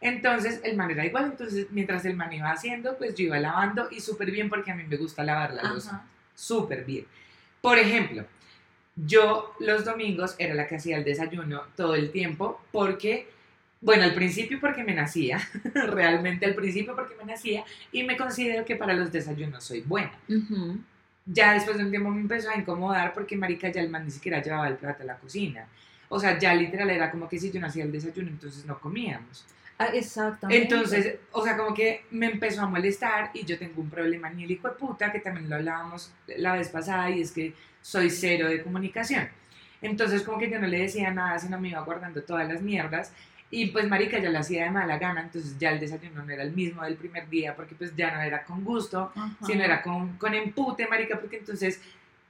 Entonces, 0.00 0.60
el 0.64 0.76
man 0.76 0.90
era 0.90 1.06
igual, 1.06 1.26
entonces 1.26 1.68
mientras 1.70 2.04
el 2.04 2.16
man 2.16 2.32
iba 2.32 2.50
haciendo, 2.50 2.98
pues 2.98 3.14
yo 3.14 3.26
iba 3.26 3.38
lavando 3.38 3.88
y 3.90 4.00
súper 4.00 4.32
bien 4.32 4.48
porque 4.48 4.72
a 4.72 4.74
mí 4.74 4.82
me 4.82 4.96
gusta 4.96 5.22
lavar 5.22 5.54
la 5.54 5.62
losa 5.62 6.04
súper 6.34 6.84
bien. 6.84 7.06
Por 7.60 7.78
ejemplo, 7.78 8.24
yo 8.96 9.54
los 9.60 9.84
domingos 9.84 10.34
era 10.38 10.54
la 10.54 10.66
que 10.66 10.76
hacía 10.76 10.96
el 10.96 11.04
desayuno 11.04 11.62
todo 11.76 11.94
el 11.94 12.10
tiempo 12.10 12.60
porque, 12.72 13.28
bueno, 13.82 14.04
al 14.04 14.14
principio 14.14 14.60
porque 14.60 14.84
me 14.84 14.94
nacía, 14.94 15.40
realmente 15.74 16.46
al 16.46 16.54
principio 16.54 16.94
porque 16.94 17.16
me 17.16 17.24
nacía 17.24 17.64
y 17.90 18.04
me 18.04 18.16
considero 18.16 18.64
que 18.64 18.76
para 18.76 18.94
los 18.94 19.10
desayunos 19.10 19.64
soy 19.64 19.80
buena. 19.80 20.12
Ya 21.26 21.54
después 21.54 21.76
de 21.76 21.84
un 21.84 21.90
tiempo 21.90 22.08
me 22.10 22.20
empezó 22.20 22.50
a 22.50 22.56
incomodar 22.56 23.12
porque 23.12 23.36
marica 23.36 23.68
ya 23.70 23.80
el 23.80 23.90
man 23.90 24.04
ni 24.04 24.12
siquiera 24.12 24.40
llevaba 24.40 24.68
el 24.68 24.76
plato 24.76 25.02
a 25.02 25.06
la 25.06 25.16
cocina. 25.16 25.66
O 26.08 26.20
sea, 26.20 26.38
ya 26.38 26.54
literal 26.54 26.90
era 26.90 27.10
como 27.10 27.28
que 27.28 27.38
si 27.38 27.50
yo 27.50 27.60
no 27.60 27.66
hacía 27.66 27.82
el 27.82 27.90
desayuno, 27.90 28.28
entonces 28.28 28.64
no 28.64 28.78
comíamos. 28.78 29.44
Ah, 29.78 29.86
exactamente. 29.86 30.62
Entonces, 30.62 31.16
o 31.32 31.42
sea, 31.42 31.56
como 31.56 31.74
que 31.74 32.04
me 32.12 32.26
empezó 32.26 32.62
a 32.62 32.66
molestar 32.66 33.30
y 33.34 33.44
yo 33.44 33.58
tengo 33.58 33.80
un 33.80 33.90
problema 33.90 34.30
ni 34.30 34.44
el 34.44 34.50
hijo 34.52 34.68
de 34.68 34.74
puta, 34.74 35.10
que 35.10 35.18
también 35.18 35.50
lo 35.50 35.56
hablábamos 35.56 36.12
la 36.36 36.52
vez 36.52 36.68
pasada, 36.68 37.10
y 37.10 37.22
es 37.22 37.32
que 37.32 37.52
soy 37.80 38.10
cero 38.10 38.48
de 38.48 38.62
comunicación. 38.62 39.28
Entonces, 39.80 40.22
como 40.22 40.38
que 40.38 40.48
yo 40.48 40.60
no 40.60 40.68
le 40.68 40.78
decía 40.78 41.10
nada, 41.10 41.38
sino 41.40 41.58
me 41.58 41.70
iba 41.70 41.80
guardando 41.80 42.22
todas 42.22 42.48
las 42.48 42.62
mierdas. 42.62 43.12
Y 43.54 43.66
pues, 43.66 43.86
marica, 43.86 44.18
yo 44.18 44.30
lo 44.30 44.38
hacía 44.38 44.64
de 44.64 44.70
mala 44.70 44.96
gana, 44.98 45.20
entonces 45.20 45.58
ya 45.58 45.70
el 45.70 45.78
desayuno 45.78 46.24
no 46.24 46.32
era 46.32 46.42
el 46.42 46.52
mismo 46.52 46.82
del 46.84 46.94
primer 46.96 47.28
día, 47.28 47.54
porque 47.54 47.74
pues 47.74 47.94
ya 47.94 48.10
no 48.10 48.22
era 48.22 48.44
con 48.44 48.64
gusto, 48.64 49.12
Ajá. 49.14 49.36
sino 49.46 49.62
era 49.62 49.82
con, 49.82 50.16
con 50.16 50.32
empute, 50.32 50.88
marica, 50.88 51.20
porque 51.20 51.36
entonces, 51.36 51.78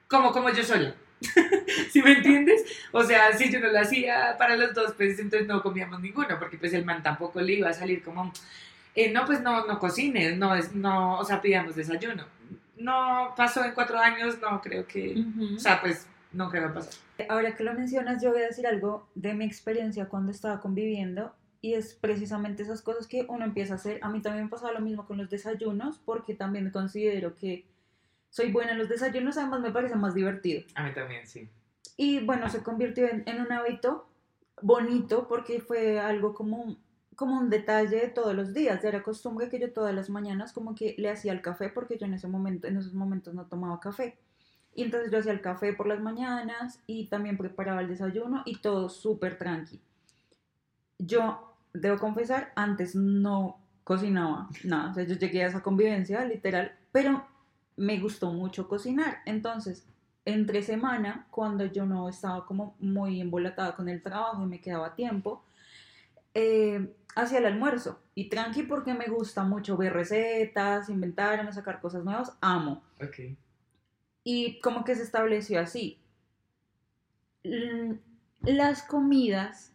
como, 0.09 0.33
como 0.33 0.51
yo 0.51 0.65
sola. 0.65 0.93
¿Sí 1.93 2.03
me 2.03 2.15
entiendes? 2.15 2.65
O 2.91 3.05
sea, 3.05 3.33
si 3.39 3.53
yo 3.53 3.61
no 3.61 3.69
lo 3.69 3.79
hacía 3.79 4.35
para 4.37 4.57
los 4.57 4.75
dos, 4.75 4.95
pues 4.97 5.17
entonces 5.21 5.47
no 5.47 5.63
comíamos 5.63 6.01
ninguno, 6.01 6.37
porque 6.41 6.59
pues 6.59 6.73
el 6.73 6.85
man 6.85 7.05
tampoco 7.05 7.41
le 7.41 7.53
iba 7.53 7.69
a 7.69 7.73
salir 7.73 8.03
como, 8.03 8.33
eh, 8.97 9.13
no, 9.13 9.25
pues 9.25 9.41
no, 9.43 9.65
no 9.65 9.79
cocines, 9.79 10.37
no, 10.37 10.57
es, 10.57 10.75
no, 10.75 11.19
o 11.21 11.25
sea, 11.25 11.41
pidamos 11.41 11.77
desayuno. 11.77 12.25
no 12.79 13.33
pasó 13.37 13.65
en 13.65 13.75
cuatro 13.75 13.97
años, 13.97 14.39
no 14.41 14.61
creo 14.61 14.85
que, 14.89 15.15
Ujú. 15.21 15.55
o 15.55 15.59
sea, 15.61 15.81
pues 15.81 16.09
nunca 16.33 16.65
a 16.67 16.75
pasar. 16.75 16.93
Ahora 17.29 17.55
que 17.57 17.65
lo 17.65 17.75
mencionas, 17.75 18.23
yo 18.23 18.31
voy 18.33 18.43
a 18.43 18.47
decir 18.47 18.67
algo 18.67 19.09
de 19.15 19.35
mi 19.35 19.45
experiencia 19.45 20.09
cuando 20.09 20.31
estaba 20.33 20.61
conviviendo 20.61 21.35
y 21.61 21.75
es 21.75 21.95
precisamente 21.95 22.63
esas 22.63 22.83
cosas 22.83 23.07
que 23.07 23.25
uno 23.29 23.45
empieza 23.45 23.75
a 23.75 23.77
hacer. 23.77 23.99
A 24.03 24.09
mí 24.09 24.21
también 24.21 24.45
me 24.47 24.51
pasaba 24.51 24.73
lo 24.73 24.81
mismo 24.81 25.07
con 25.07 25.19
los 25.19 25.31
desayunos 25.31 25.99
porque 26.05 26.35
también 26.35 26.71
considero 26.71 27.37
que 27.37 27.65
soy 28.31 28.51
buena 28.51 28.73
en 28.73 28.79
los 28.79 28.89
desayunos, 28.89 29.37
además 29.37 29.61
me 29.61 29.71
parece 29.71 29.95
más 29.95 30.15
divertido. 30.15 30.63
A 30.75 30.83
mí 30.85 30.93
también, 30.95 31.27
sí. 31.27 31.49
Y 31.97 32.25
bueno, 32.25 32.49
se 32.49 32.63
convirtió 32.63 33.07
en, 33.07 33.23
en 33.27 33.41
un 33.43 33.53
hábito 33.53 34.09
bonito 34.61 35.29
porque 35.29 35.61
fue 35.61 36.01
algo 36.01 36.35
como, 36.35 36.57
un- 36.63 36.79
como 37.17 37.39
un 37.39 37.51
detalle 37.51 37.97
de 38.01 38.09
todos 38.09 38.35
los 38.35 38.55
días. 38.55 38.83
Ya 38.83 38.89
era 38.89 39.03
costumbre 39.03 39.49
que 39.49 39.59
yo 39.61 39.73
todas 39.73 39.95
las 39.95 40.09
mañanas 40.11 40.53
como 40.53 40.75
que 40.75 40.95
le 40.99 41.11
hacía 41.11 41.33
el 41.33 41.43
café 41.43 41.69
porque 41.69 41.99
yo 41.99 42.07
en 42.07 42.15
ese 42.15 42.27
momento, 42.29 42.67
en 42.67 42.77
esos 42.79 42.95
momentos 42.95 43.35
no 43.35 43.47
tomaba 43.47 43.79
café. 43.81 44.17
Y 44.75 44.83
entonces 44.85 45.11
yo 45.11 45.19
hacía 45.19 45.33
el 45.33 45.41
café 45.41 45.73
por 45.73 45.87
las 45.87 46.01
mañanas 46.01 46.81
y 46.87 47.07
también 47.07 47.37
preparaba 47.37 47.81
el 47.81 47.89
desayuno 47.89 48.43
y 48.47 48.59
todo 48.59 48.89
súper 48.89 49.37
tranqui. 49.37 49.81
Yo, 50.99 51.55
debo 51.75 51.99
confesar, 51.99 52.53
antes 52.55 52.95
no 52.95 53.59
cocinaba 53.85 54.49
nada. 54.65 54.91
O 54.91 54.95
sea, 54.95 55.05
yo 55.05 55.17
llegué 55.17 55.45
a 55.45 55.49
esa 55.49 55.63
convivencia, 55.63 56.25
literal, 56.25 56.73
pero 56.91 57.27
me 57.77 57.99
gustó 57.99 58.33
mucho 58.33 58.69
cocinar. 58.69 59.19
Entonces, 59.27 59.87
entre 60.25 60.63
semana, 60.63 61.27
cuando 61.31 61.67
yo 61.67 61.85
no 61.85 62.09
estaba 62.09 62.47
como 62.47 62.77
muy 62.79 63.21
embolatada 63.21 63.75
con 63.75 63.89
el 63.89 64.03
trabajo 64.03 64.43
y 64.43 64.47
me 64.47 64.61
quedaba 64.61 64.95
tiempo, 64.95 65.45
eh, 66.35 66.95
hacía 67.15 67.39
el 67.39 67.47
almuerzo. 67.47 67.99
Y 68.15 68.29
tranqui 68.29 68.63
porque 68.63 68.95
me 68.95 69.07
gusta 69.07 69.43
mucho 69.43 69.77
ver 69.77 69.93
recetas, 69.93 70.89
inventar, 70.89 71.53
sacar 71.53 71.81
cosas 71.81 72.05
nuevas, 72.05 72.37
amo. 72.41 72.83
Ok. 73.03 73.37
Y 74.25 74.61
como 74.61 74.85
que 74.85 74.95
se 74.95 75.03
estableció 75.03 75.61
así. 75.61 75.99
Las 78.45 78.83
comidas, 78.83 79.73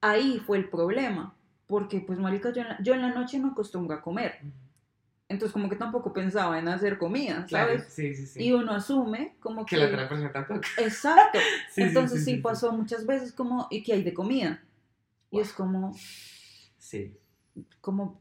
ahí 0.00 0.38
fue 0.46 0.58
el 0.58 0.68
problema. 0.68 1.34
Porque, 1.66 2.00
pues, 2.00 2.18
marica, 2.18 2.52
yo 2.52 2.62
en 2.62 2.68
la, 2.68 2.82
yo 2.82 2.94
en 2.94 3.02
la 3.02 3.14
noche 3.14 3.38
no 3.38 3.48
acostumbro 3.52 3.94
a 3.96 4.02
comer. 4.02 4.40
Entonces, 5.28 5.52
como 5.52 5.68
que 5.68 5.76
tampoco 5.76 6.12
pensaba 6.12 6.58
en 6.58 6.66
hacer 6.66 6.98
comida, 6.98 7.46
Claro, 7.46 7.78
¿sabes? 7.78 7.92
sí, 7.92 8.12
sí, 8.14 8.26
sí. 8.26 8.42
Y 8.44 8.52
uno 8.52 8.72
asume 8.72 9.36
como 9.38 9.64
que 9.64 9.76
que... 9.76 9.80
la 9.82 9.86
otra 9.86 10.08
persona 10.08 10.32
tampoco. 10.32 10.62
Exacto. 10.78 11.38
Sí, 11.38 11.74
sí, 11.74 11.82
Entonces 11.82 12.24
sí, 12.24 12.34
sí, 12.34 12.40
pasó 12.40 12.72
muchas 12.72 13.06
veces 13.06 13.32
como, 13.32 13.68
¿y 13.70 13.84
qué 13.84 13.92
hay 13.92 14.02
de 14.02 14.12
comida? 14.12 14.60
Y 15.30 15.38
es 15.38 15.52
como, 15.52 15.94
Sí. 16.76 17.16
como, 17.80 18.20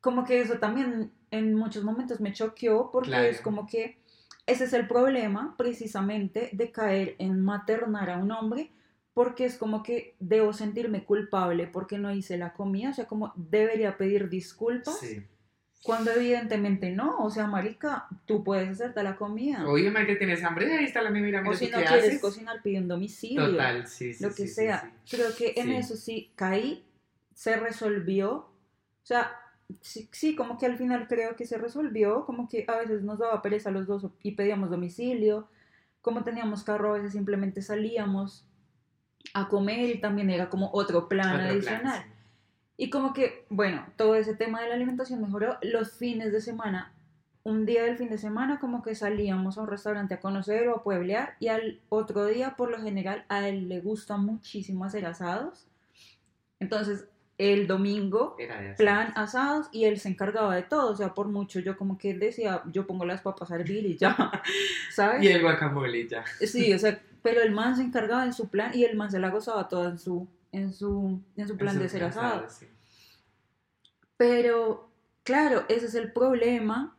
como 0.00 0.24
que 0.24 0.40
eso 0.40 0.58
también 0.60 1.10
en 1.32 1.54
muchos 1.54 1.82
momentos 1.82 2.20
me 2.20 2.32
choqueó 2.32 2.92
porque 2.92 3.08
Claro. 3.10 3.24
es 3.26 3.40
como 3.40 3.66
que 3.66 3.98
ese 4.48 4.64
es 4.64 4.72
el 4.72 4.88
problema 4.88 5.54
precisamente 5.56 6.50
de 6.52 6.72
caer 6.72 7.14
en 7.18 7.40
maternar 7.40 8.10
a 8.10 8.18
un 8.18 8.32
hombre 8.32 8.72
porque 9.14 9.44
es 9.44 9.56
como 9.58 9.82
que 9.82 10.14
debo 10.20 10.52
sentirme 10.52 11.04
culpable 11.04 11.66
porque 11.66 11.98
no 11.98 12.12
hice 12.12 12.36
la 12.38 12.52
comida, 12.52 12.90
o 12.90 12.94
sea, 12.94 13.06
como 13.06 13.32
debería 13.36 13.96
pedir 13.96 14.28
disculpas 14.28 14.98
Sí. 15.00 15.24
cuando 15.82 16.10
evidentemente 16.12 16.90
no, 16.90 17.18
o 17.18 17.30
sea, 17.30 17.46
marica, 17.46 18.06
tú 18.26 18.42
puedes 18.44 18.68
hacerte 18.68 19.02
la 19.02 19.16
comida. 19.16 19.66
Oye, 19.68 19.90
Mike, 19.90 20.16
tienes 20.16 20.42
hambre, 20.44 20.72
ahí 20.76 20.84
está 20.84 21.02
la 21.02 21.10
nevera, 21.10 21.40
mira 21.40 21.52
o 21.52 21.56
si 21.56 21.66
no 21.68 21.78
quieres 21.78 22.04
haces. 22.04 22.20
cocinar, 22.20 22.62
pide 22.62 22.78
un 22.78 22.88
domicilio. 22.88 23.50
Total, 23.50 23.86
sí, 23.86 24.14
sí. 24.14 24.22
lo 24.22 24.30
que 24.30 24.46
sí, 24.46 24.48
sea. 24.48 24.92
sí. 25.04 25.16
Creo 25.16 25.34
que 25.36 25.52
en 25.56 25.70
eso 25.72 25.96
sí 25.96 26.32
caí, 26.36 26.84
se 27.34 27.56
resolvió. 27.56 28.32
O 28.34 28.52
sea, 29.02 29.30
sí, 29.80 30.08
sí, 30.12 30.34
como 30.34 30.58
que 30.58 30.66
al 30.66 30.76
final 30.76 31.08
creo 31.08 31.36
que 31.36 31.46
se 31.46 31.58
resolvió, 31.58 32.24
como 32.24 32.48
que 32.48 32.64
a 32.68 32.76
veces 32.76 33.02
nos 33.02 33.18
daba 33.18 33.42
pereza 33.42 33.68
a 33.68 33.72
los 33.72 33.86
dos 33.86 34.06
y 34.22 34.32
pedíamos 34.32 34.70
domicilio, 34.70 35.48
como 36.00 36.24
teníamos 36.24 36.64
carro, 36.64 36.90
a 36.90 36.98
veces 36.98 37.12
simplemente 37.12 37.62
salíamos 37.62 38.46
a 39.34 39.48
comer 39.48 39.90
y 39.90 40.00
también 40.00 40.30
era 40.30 40.48
como 40.48 40.70
otro 40.72 41.08
plan 41.08 41.36
Otro 41.36 41.38
plan, 41.38 41.50
adicional. 41.50 42.02
sí. 42.02 42.12
Y 42.80 42.90
como 42.90 43.12
que, 43.12 43.44
bueno, 43.50 43.84
todo 43.96 44.14
ese 44.14 44.36
tema 44.36 44.62
de 44.62 44.68
la 44.68 44.76
alimentación 44.76 45.20
mejoró. 45.20 45.58
Los 45.62 45.94
fines 45.94 46.32
de 46.32 46.40
semana, 46.40 46.94
un 47.42 47.66
día 47.66 47.82
del 47.82 47.98
fin 47.98 48.08
de 48.08 48.18
semana, 48.18 48.60
como 48.60 48.82
que 48.82 48.94
salíamos 48.94 49.58
a 49.58 49.62
un 49.62 49.66
restaurante 49.66 50.14
a 50.14 50.20
conocer 50.20 50.68
o 50.68 50.76
a 50.76 50.82
pueblear. 50.84 51.34
Y 51.40 51.48
al 51.48 51.80
otro 51.88 52.24
día, 52.26 52.54
por 52.56 52.70
lo 52.70 52.80
general, 52.80 53.24
a 53.28 53.48
él 53.48 53.68
le 53.68 53.80
gusta 53.80 54.16
muchísimo 54.16 54.84
hacer 54.84 55.06
asados. 55.06 55.66
Entonces, 56.60 57.08
el 57.38 57.66
domingo, 57.68 58.36
plan 58.76 59.12
asados 59.14 59.68
y 59.72 59.84
él 59.84 59.98
se 60.00 60.08
encargaba 60.08 60.54
de 60.56 60.62
todo. 60.64 60.90
O 60.92 60.96
sea, 60.96 61.14
por 61.14 61.28
mucho, 61.28 61.60
yo 61.60 61.76
como 61.76 61.96
que 61.96 62.12
decía, 62.14 62.62
yo 62.66 62.86
pongo 62.86 63.04
las 63.04 63.22
papas 63.22 63.50
a 63.52 63.54
hervir 63.56 63.86
y 63.86 63.96
ya, 63.96 64.16
¿sabes? 64.92 65.22
Y 65.22 65.28
el 65.28 65.40
guacamole 65.42 66.06
ya. 66.08 66.24
Sí, 66.40 66.72
o 66.74 66.78
sea, 66.78 67.00
pero 67.22 67.40
el 67.40 67.52
man 67.52 67.76
se 67.76 67.82
encargaba 67.82 68.24
en 68.24 68.32
su 68.32 68.48
plan 68.48 68.72
y 68.74 68.84
el 68.84 68.96
man 68.96 69.10
se 69.10 69.18
la 69.20 69.30
gozaba 69.30 69.68
toda 69.68 69.90
en 69.90 69.98
su, 69.98 70.26
en 70.52 70.72
su, 70.74 71.20
en 71.36 71.46
su 71.48 71.56
plan 71.56 71.78
de 71.78 71.88
ser 71.88 72.04
asado. 72.04 72.48
sí. 72.50 72.66
Pero, 74.16 74.90
claro, 75.22 75.64
ese 75.68 75.86
es 75.86 75.94
el 75.94 76.12
problema 76.12 76.96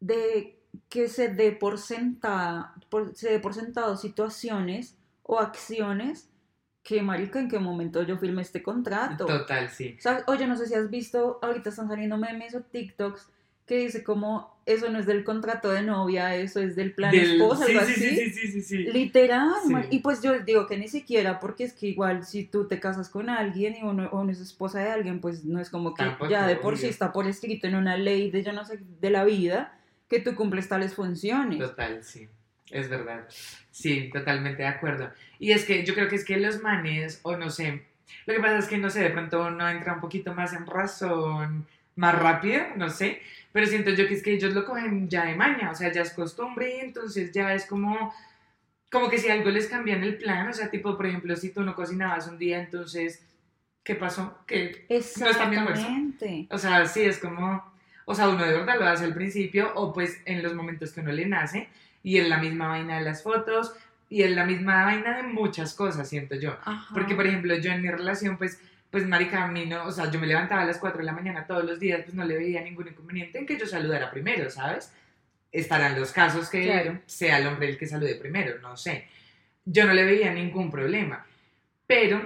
de 0.00 0.58
que 0.88 1.08
se 1.08 1.28
dé 1.28 1.52
por 1.52 1.78
sentada, 1.78 2.74
por- 2.88 3.14
se 3.16 3.30
dé 3.30 3.40
por 3.40 3.54
sentado 3.54 3.96
situaciones 3.96 4.96
o 5.22 5.38
acciones 5.40 6.28
que, 6.82 7.00
marica, 7.02 7.38
¿en 7.38 7.48
qué 7.48 7.58
momento 7.58 8.02
yo 8.02 8.16
firmé 8.18 8.42
este 8.42 8.62
contrato? 8.62 9.26
Total, 9.26 9.70
sí. 9.70 9.96
O 10.26 10.34
yo 10.34 10.46
no 10.46 10.56
sé 10.56 10.66
si 10.66 10.74
has 10.74 10.90
visto, 10.90 11.38
ahorita 11.42 11.68
están 11.70 11.88
saliendo 11.88 12.16
memes 12.18 12.54
o 12.54 12.60
TikToks 12.60 13.28
que 13.66 13.76
dice 13.78 14.02
como, 14.02 14.52
eso 14.66 14.90
no 14.90 14.98
es 14.98 15.06
del 15.06 15.22
contrato 15.22 15.70
de 15.70 15.82
novia, 15.82 16.34
eso 16.34 16.60
es 16.60 16.74
del 16.74 16.92
plan 16.92 17.12
Del- 17.12 17.40
esposa, 17.40 17.64
sí, 17.64 17.72
algo 17.76 17.86
sí, 17.86 17.92
así. 17.92 18.16
sí, 18.16 18.30
sí, 18.30 18.48
sí, 18.48 18.62
sí. 18.62 18.78
Literal, 18.84 19.86
y 19.90 20.00
pues 20.00 20.20
yo 20.20 20.40
digo 20.40 20.66
que 20.66 20.76
ni 20.76 20.88
siquiera, 20.88 21.38
porque 21.38 21.64
es 21.64 21.72
que 21.72 21.86
igual 21.86 22.24
si 22.26 22.44
tú 22.44 22.66
te 22.66 22.80
casas 22.80 23.08
con 23.08 23.30
alguien 23.30 23.76
y 23.76 23.82
uno, 23.84 24.10
uno 24.12 24.32
es 24.32 24.40
esposa 24.40 24.80
de 24.80 24.90
alguien, 24.90 25.20
pues 25.20 25.44
no 25.44 25.60
es 25.60 25.70
como 25.70 25.94
que 25.94 26.02
Tampoco, 26.02 26.28
ya 26.28 26.46
de 26.48 26.56
por 26.56 26.76
sí 26.76 26.86
está 26.86 27.12
por 27.12 27.28
escrito 27.28 27.68
en 27.68 27.76
una 27.76 27.96
ley 27.96 28.32
de 28.32 28.42
yo 28.42 28.52
no 28.52 28.64
sé, 28.64 28.80
de 29.00 29.10
la 29.10 29.24
vida, 29.24 29.78
que 30.08 30.18
tú 30.18 30.34
cumples 30.34 30.68
tales 30.68 30.94
funciones. 30.94 31.60
Total, 31.60 32.02
sí. 32.02 32.28
Es 32.70 32.88
verdad. 32.88 33.26
Sí, 33.70 34.10
totalmente 34.12 34.62
de 34.62 34.68
acuerdo. 34.68 35.10
Y 35.42 35.50
es 35.50 35.64
que 35.64 35.84
yo 35.84 35.92
creo 35.94 36.08
que 36.08 36.14
es 36.14 36.24
que 36.24 36.36
los 36.36 36.62
manes, 36.62 37.18
o 37.24 37.36
no 37.36 37.50
sé, 37.50 37.82
lo 38.26 38.32
que 38.32 38.38
pasa 38.38 38.58
es 38.58 38.68
que 38.68 38.78
no 38.78 38.88
sé, 38.90 39.00
de 39.00 39.10
pronto 39.10 39.44
uno 39.44 39.68
entra 39.68 39.94
un 39.94 40.00
poquito 40.00 40.32
más 40.32 40.52
en 40.52 40.68
razón, 40.68 41.66
más 41.96 42.16
rápido, 42.16 42.62
no 42.76 42.88
sé, 42.88 43.20
pero 43.50 43.66
siento 43.66 43.90
yo 43.90 44.06
que 44.06 44.14
es 44.14 44.22
que 44.22 44.34
ellos 44.34 44.54
lo 44.54 44.64
cogen 44.64 45.08
ya 45.08 45.24
de 45.24 45.34
maña, 45.34 45.72
o 45.72 45.74
sea, 45.74 45.90
ya 45.90 46.02
es 46.02 46.12
costumbre 46.12 46.76
y 46.76 46.80
entonces 46.82 47.32
ya 47.32 47.52
es 47.54 47.66
como, 47.66 48.14
como 48.88 49.10
que 49.10 49.18
si 49.18 49.30
algo 49.30 49.50
les 49.50 49.66
cambian 49.66 50.04
el 50.04 50.16
plan, 50.16 50.46
o 50.46 50.52
sea, 50.52 50.70
tipo, 50.70 50.96
por 50.96 51.06
ejemplo, 51.06 51.34
si 51.34 51.50
tú 51.50 51.64
no 51.64 51.74
cocinabas 51.74 52.28
un 52.28 52.38
día, 52.38 52.60
entonces, 52.60 53.20
¿qué 53.82 53.96
pasó? 53.96 54.38
Que 54.46 54.86
no 54.88 55.26
está 55.26 55.46
mi 55.46 55.56
almuerzo. 55.56 55.88
O 56.50 56.58
sea, 56.58 56.86
sí, 56.86 57.00
es 57.02 57.18
como, 57.18 57.64
o 58.04 58.14
sea, 58.14 58.28
uno 58.28 58.44
de 58.44 58.58
verdad 58.58 58.78
lo 58.78 58.86
hace 58.86 59.06
al 59.06 59.14
principio 59.14 59.72
o 59.74 59.92
pues 59.92 60.20
en 60.24 60.40
los 60.40 60.54
momentos 60.54 60.92
que 60.92 61.00
uno 61.00 61.10
le 61.10 61.26
nace 61.26 61.68
y 62.04 62.18
es 62.18 62.28
la 62.28 62.38
misma 62.38 62.68
vaina 62.68 62.98
de 62.98 63.04
las 63.04 63.24
fotos 63.24 63.74
y 64.12 64.22
es 64.22 64.30
la 64.32 64.44
misma 64.44 64.84
vaina 64.84 65.16
de 65.16 65.22
muchas 65.22 65.72
cosas, 65.74 66.08
siento 66.08 66.34
yo. 66.34 66.56
Ajá. 66.64 66.86
Porque, 66.92 67.14
por 67.14 67.26
ejemplo, 67.26 67.54
yo 67.56 67.72
en 67.72 67.80
mi 67.80 67.88
relación, 67.90 68.36
pues, 68.36 68.60
pues, 68.90 69.06
marica, 69.06 69.44
a 69.44 69.48
mí 69.48 69.64
no, 69.64 69.84
o 69.86 69.90
sea, 69.90 70.10
yo 70.10 70.20
me 70.20 70.26
levantaba 70.26 70.62
a 70.62 70.66
las 70.66 70.76
4 70.78 70.98
de 70.98 71.04
la 71.04 71.12
mañana 71.12 71.46
todos 71.46 71.64
los 71.64 71.80
días, 71.80 72.02
pues 72.04 72.14
no 72.14 72.24
le 72.24 72.36
veía 72.36 72.60
ningún 72.62 72.88
inconveniente 72.88 73.38
en 73.38 73.46
que 73.46 73.58
yo 73.58 73.66
saludara 73.66 74.10
primero, 74.10 74.50
¿sabes? 74.50 74.92
Estarán 75.50 75.98
los 75.98 76.12
casos 76.12 76.50
que 76.50 76.64
Claro. 76.64 77.00
sea 77.06 77.38
el 77.38 77.46
hombre 77.46 77.70
el 77.70 77.78
que 77.78 77.86
salude 77.86 78.16
primero, 78.16 78.58
no 78.60 78.76
sé. 78.76 79.06
Yo 79.64 79.86
no 79.86 79.94
le 79.94 80.04
veía 80.04 80.30
ningún 80.32 80.70
problema. 80.70 81.24
Pero 81.86 82.20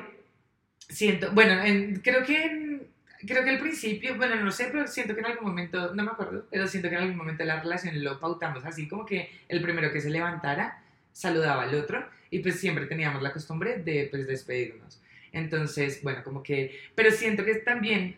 siento, 0.89 1.31
bueno, 1.33 1.63
en- 1.63 2.01
creo 2.01 2.25
que 2.25 2.45
en- 2.47 2.87
creo 3.27 3.45
que 3.45 3.51
al 3.51 3.59
principio, 3.59 4.17
bueno, 4.17 4.37
no 4.37 4.51
sé, 4.51 4.69
pero 4.73 4.87
siento 4.87 5.15
que 5.15 5.21
en 5.21 5.27
algún 5.27 5.49
momento, 5.49 5.95
no 5.95 6.03
me 6.05 6.11
acuerdo, 6.11 6.47
pero 6.51 6.67
siento 6.67 6.89
que 6.89 6.97
en 6.97 7.03
algún 7.03 7.17
momento 7.17 7.45
la 7.45 7.61
relación 7.61 8.03
lo 8.03 8.19
pautamos 8.21 8.65
así, 8.65 8.89
como 8.89 9.05
que 9.07 9.31
el 9.49 9.61
primero 9.63 9.93
que 9.93 10.01
se 10.01 10.11
levantara 10.11 10.83
saludaba 11.17 11.63
al 11.63 11.75
otro 11.75 12.05
y 12.31 12.41
pues 12.41 12.61
siempre 12.61 12.85
teníamos 12.85 13.23
la 13.23 13.33
costumbre 13.33 13.79
de 13.79 14.09
pues 14.11 14.27
despedirnos. 14.27 15.01
Entonces, 15.33 16.03
bueno, 16.03 16.23
como 16.23 16.43
que, 16.43 16.79
pero 16.95 17.11
siento 17.11 17.43
que 17.43 17.55
también, 17.55 18.17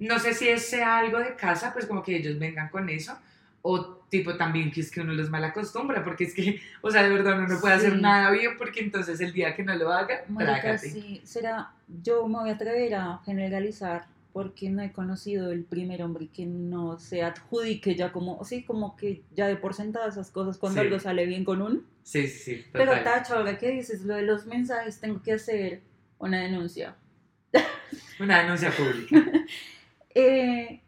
no 0.00 0.18
sé 0.18 0.34
si 0.34 0.48
es 0.48 0.66
sea 0.66 0.98
algo 0.98 1.20
de 1.20 1.36
casa, 1.36 1.72
pues 1.72 1.86
como 1.86 2.02
que 2.02 2.16
ellos 2.16 2.36
vengan 2.36 2.68
con 2.68 2.88
eso, 2.88 3.16
o 3.62 3.98
tipo 4.10 4.36
también 4.36 4.72
que 4.72 4.80
es 4.80 4.90
que 4.90 5.00
uno 5.00 5.12
los 5.12 5.30
mal 5.30 5.44
acostumbra, 5.44 6.02
porque 6.02 6.24
es 6.24 6.34
que, 6.34 6.60
o 6.80 6.90
sea, 6.90 7.04
de 7.04 7.10
verdad 7.10 7.38
uno 7.38 7.46
no 7.46 7.60
puede 7.60 7.74
hacer 7.74 7.96
nada 7.96 8.32
bien, 8.32 8.56
porque 8.58 8.80
entonces 8.80 9.20
el 9.20 9.32
día 9.32 9.54
que 9.54 9.62
no 9.62 9.76
lo 9.76 9.92
haga, 9.92 10.24
Marica, 10.28 10.78
sí, 10.78 11.20
será, 11.22 11.70
yo 12.02 12.26
me 12.26 12.40
voy 12.40 12.50
a 12.50 12.54
atrever 12.54 12.94
a 12.96 13.20
generalizar 13.24 14.06
porque 14.36 14.68
no 14.68 14.82
he 14.82 14.92
conocido 14.92 15.50
el 15.50 15.64
primer 15.64 16.02
hombre 16.02 16.28
que 16.28 16.44
no 16.44 16.98
se 16.98 17.22
adjudique 17.22 17.94
ya 17.94 18.12
como, 18.12 18.44
sí, 18.44 18.64
como 18.64 18.94
que 18.94 19.22
ya 19.34 19.48
de 19.48 19.56
por 19.56 19.72
sentado 19.72 20.06
esas 20.10 20.30
cosas 20.30 20.58
cuando 20.58 20.78
Sí. 20.78 20.86
algo 20.86 21.00
sale 21.00 21.24
bien 21.24 21.42
con 21.42 21.62
uno. 21.62 21.80
Sí, 22.02 22.28
sí, 22.28 22.56
sí, 22.56 22.64
Pero. 22.70 22.92
Tacho, 23.02 23.34
ahora 23.34 23.56
que 23.56 23.70
dices 23.70 24.04
lo 24.04 24.14
de 24.14 24.20
los 24.20 24.44
mensajes, 24.44 25.00
tengo 25.00 25.22
que 25.22 25.32
hacer 25.32 25.80
una 26.18 26.42
denuncia. 26.42 26.96
Una 28.20 28.42
denuncia 28.42 28.70
pública. 28.72 29.16
Eh, 30.14 30.82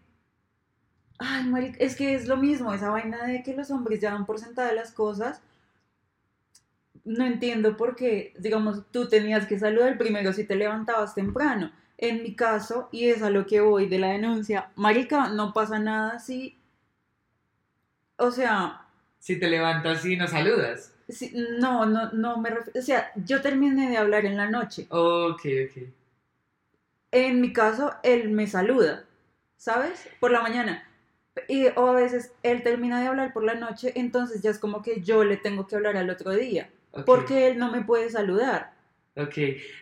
Ay, 1.18 1.72
es 1.78 1.96
que 1.96 2.14
es 2.14 2.28
lo 2.28 2.36
mismo, 2.36 2.74
esa 2.74 2.90
vaina 2.90 3.26
de 3.26 3.42
que 3.42 3.54
los 3.54 3.70
hombres 3.70 4.00
ya 4.00 4.10
dan 4.12 4.26
por 4.26 4.38
sentadas 4.38 4.74
las 4.74 4.92
cosas. 4.92 5.40
No 7.06 7.24
entiendo 7.24 7.78
por 7.78 7.96
qué, 7.96 8.34
digamos, 8.38 8.90
tú 8.90 9.08
tenías 9.08 9.46
que 9.46 9.58
saludar 9.58 9.96
primero 9.96 10.34
si 10.34 10.44
te 10.44 10.54
levantabas 10.54 11.14
temprano. 11.14 11.72
En 11.98 12.22
mi 12.22 12.34
caso, 12.34 12.88
y 12.92 13.08
es 13.10 13.22
a 13.22 13.30
lo 13.30 13.46
que 13.46 13.60
voy 13.60 13.86
de 13.88 13.98
la 13.98 14.08
denuncia, 14.12 14.70
marica, 14.76 15.28
no 15.28 15.52
pasa 15.52 15.78
nada 15.78 16.18
si... 16.18 16.56
O 18.18 18.30
sea, 18.30 18.82
Si 19.18 19.38
te 19.40 19.48
levantas 19.48 20.04
y 20.04 20.16
no 20.16 20.26
saludas. 20.28 20.92
si- 21.08 21.32
no, 21.60 21.86
no, 21.86 22.12
no 22.12 22.38
me 22.38 22.50
refiero... 22.50 22.78
O 22.78 22.82
sea, 22.82 23.10
yo 23.16 23.40
terminé 23.42 23.88
de 23.90 23.96
hablar 23.96 24.24
en 24.26 24.36
la 24.36 24.48
noche. 24.50 24.86
Ok, 24.90 25.42
ok. 25.66 25.82
En 27.10 27.40
mi 27.40 27.52
caso, 27.52 27.94
él 28.02 28.30
me 28.30 28.46
saluda, 28.46 29.04
¿sabes? 29.56 30.08
Por 30.20 30.30
la 30.30 30.42
mañana. 30.42 30.84
Y, 31.48 31.66
o 31.76 31.86
a 31.88 31.92
veces 31.94 32.32
él 32.42 32.62
termina 32.62 33.00
de 33.00 33.06
hablar 33.06 33.32
por 33.32 33.44
la 33.44 33.54
noche, 33.54 33.92
entonces 33.96 34.42
ya 34.42 34.50
es 34.50 34.58
como 34.58 34.82
que 34.82 35.00
yo 35.02 35.24
le 35.24 35.36
tengo 35.36 35.66
que 35.66 35.76
hablar 35.76 35.96
al 35.96 36.10
otro 36.10 36.32
día, 36.32 36.68
ok. 36.92 37.04
porque 37.06 37.48
él 37.48 37.58
no 37.58 37.70
me 37.70 37.82
puede 37.82 38.10
saludar. 38.10 38.72
Ok, 39.18 39.34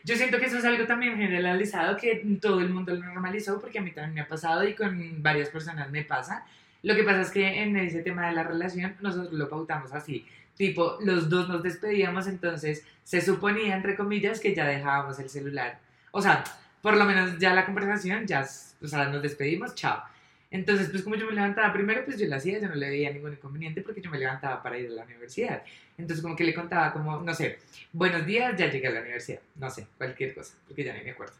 yo 0.02 0.16
siento 0.16 0.38
que 0.38 0.47
eso 0.47 0.57
es 0.57 0.64
algo 0.64 0.87
también 0.87 1.19
generalizado 1.19 1.99
que 1.99 2.25
todo 2.40 2.61
el 2.61 2.71
mundo 2.71 2.95
lo 2.95 3.05
normalizó 3.05 3.61
porque 3.61 3.78
a 3.78 3.83
mí 3.83 3.90
también 3.90 4.14
me 4.14 4.21
ha 4.23 4.28
pasado 4.28 4.66
y 4.66 4.73
con 4.73 5.23
varias 5.23 5.50
personas 5.50 5.90
me 5.90 6.05
pasa. 6.05 6.47
Lo 6.83 6.97
que 6.97 7.05
pasa 7.05 7.21
es 7.21 7.31
que 7.31 7.62
en 7.62 7.76
ese 7.76 8.00
tema 8.00 8.28
de 8.28 8.33
la 8.33 8.45
relación 8.45 8.97
nosotros 9.02 9.35
lo 9.35 9.50
pautamos 9.50 9.93
así, 9.93 10.26
tipo 10.57 10.97
los 11.02 11.28
dos 11.28 11.50
nos 11.50 11.62
despedíamos 11.62 12.26
entonces 12.28 12.87
se 13.05 13.21
suponía 13.21 13.76
entre 13.76 13.95
comillas 13.95 14.40
que 14.40 14.55
ya 14.55 14.66
dejábamos 14.66 15.19
el 15.19 15.28
celular. 15.28 15.81
O 16.12 16.23
sea, 16.23 16.43
por 16.81 16.97
lo 16.97 17.05
menos 17.05 17.38
ya 17.38 17.52
la 17.52 17.66
conversación 17.66 18.26
ya, 18.26 18.47
o 18.81 18.88
sea, 18.88 19.09
nos 19.09 19.21
despedimos, 19.21 19.75
chao. 19.75 20.02
Entonces, 20.50 20.88
pues 20.91 21.03
como 21.03 21.17
yo 21.17 21.26
me 21.26 21.33
levantaba 21.33 21.73
primero, 21.73 22.05
pues 22.05 22.19
yo 22.19 22.26
lo 22.29 22.37
hacía, 22.37 22.59
yo 22.61 22.69
no 22.69 22.75
le 22.76 22.88
veía 22.88 23.11
ningún 23.11 23.33
inconveniente 23.33 23.83
porque 23.83 24.00
yo 24.00 24.11
me 24.11 24.19
levantaba 24.19 24.62
para 24.62 24.79
ir 24.79 24.88
a 24.91 24.95
la 24.95 25.05
universidad. 25.05 25.62
Entonces 25.99 26.23
como 26.23 26.37
que 26.37 26.45
le 26.45 26.55
contaba 26.55 26.93
como, 26.93 27.21
no 27.21 27.35
sé, 27.35 27.59
buenos 27.93 28.25
días, 28.25 28.55
ya 28.57 28.71
llegué 28.71 28.87
a 28.88 28.93
la 28.93 29.00
universidad, 29.00 29.41
no 29.57 29.69
sé, 29.71 29.87
cualquier 29.99 30.35
cosa, 30.35 30.55
porque 30.67 30.85
ya 30.85 30.95
ni 30.95 31.03
me 31.03 31.11
acuerdo. 31.11 31.35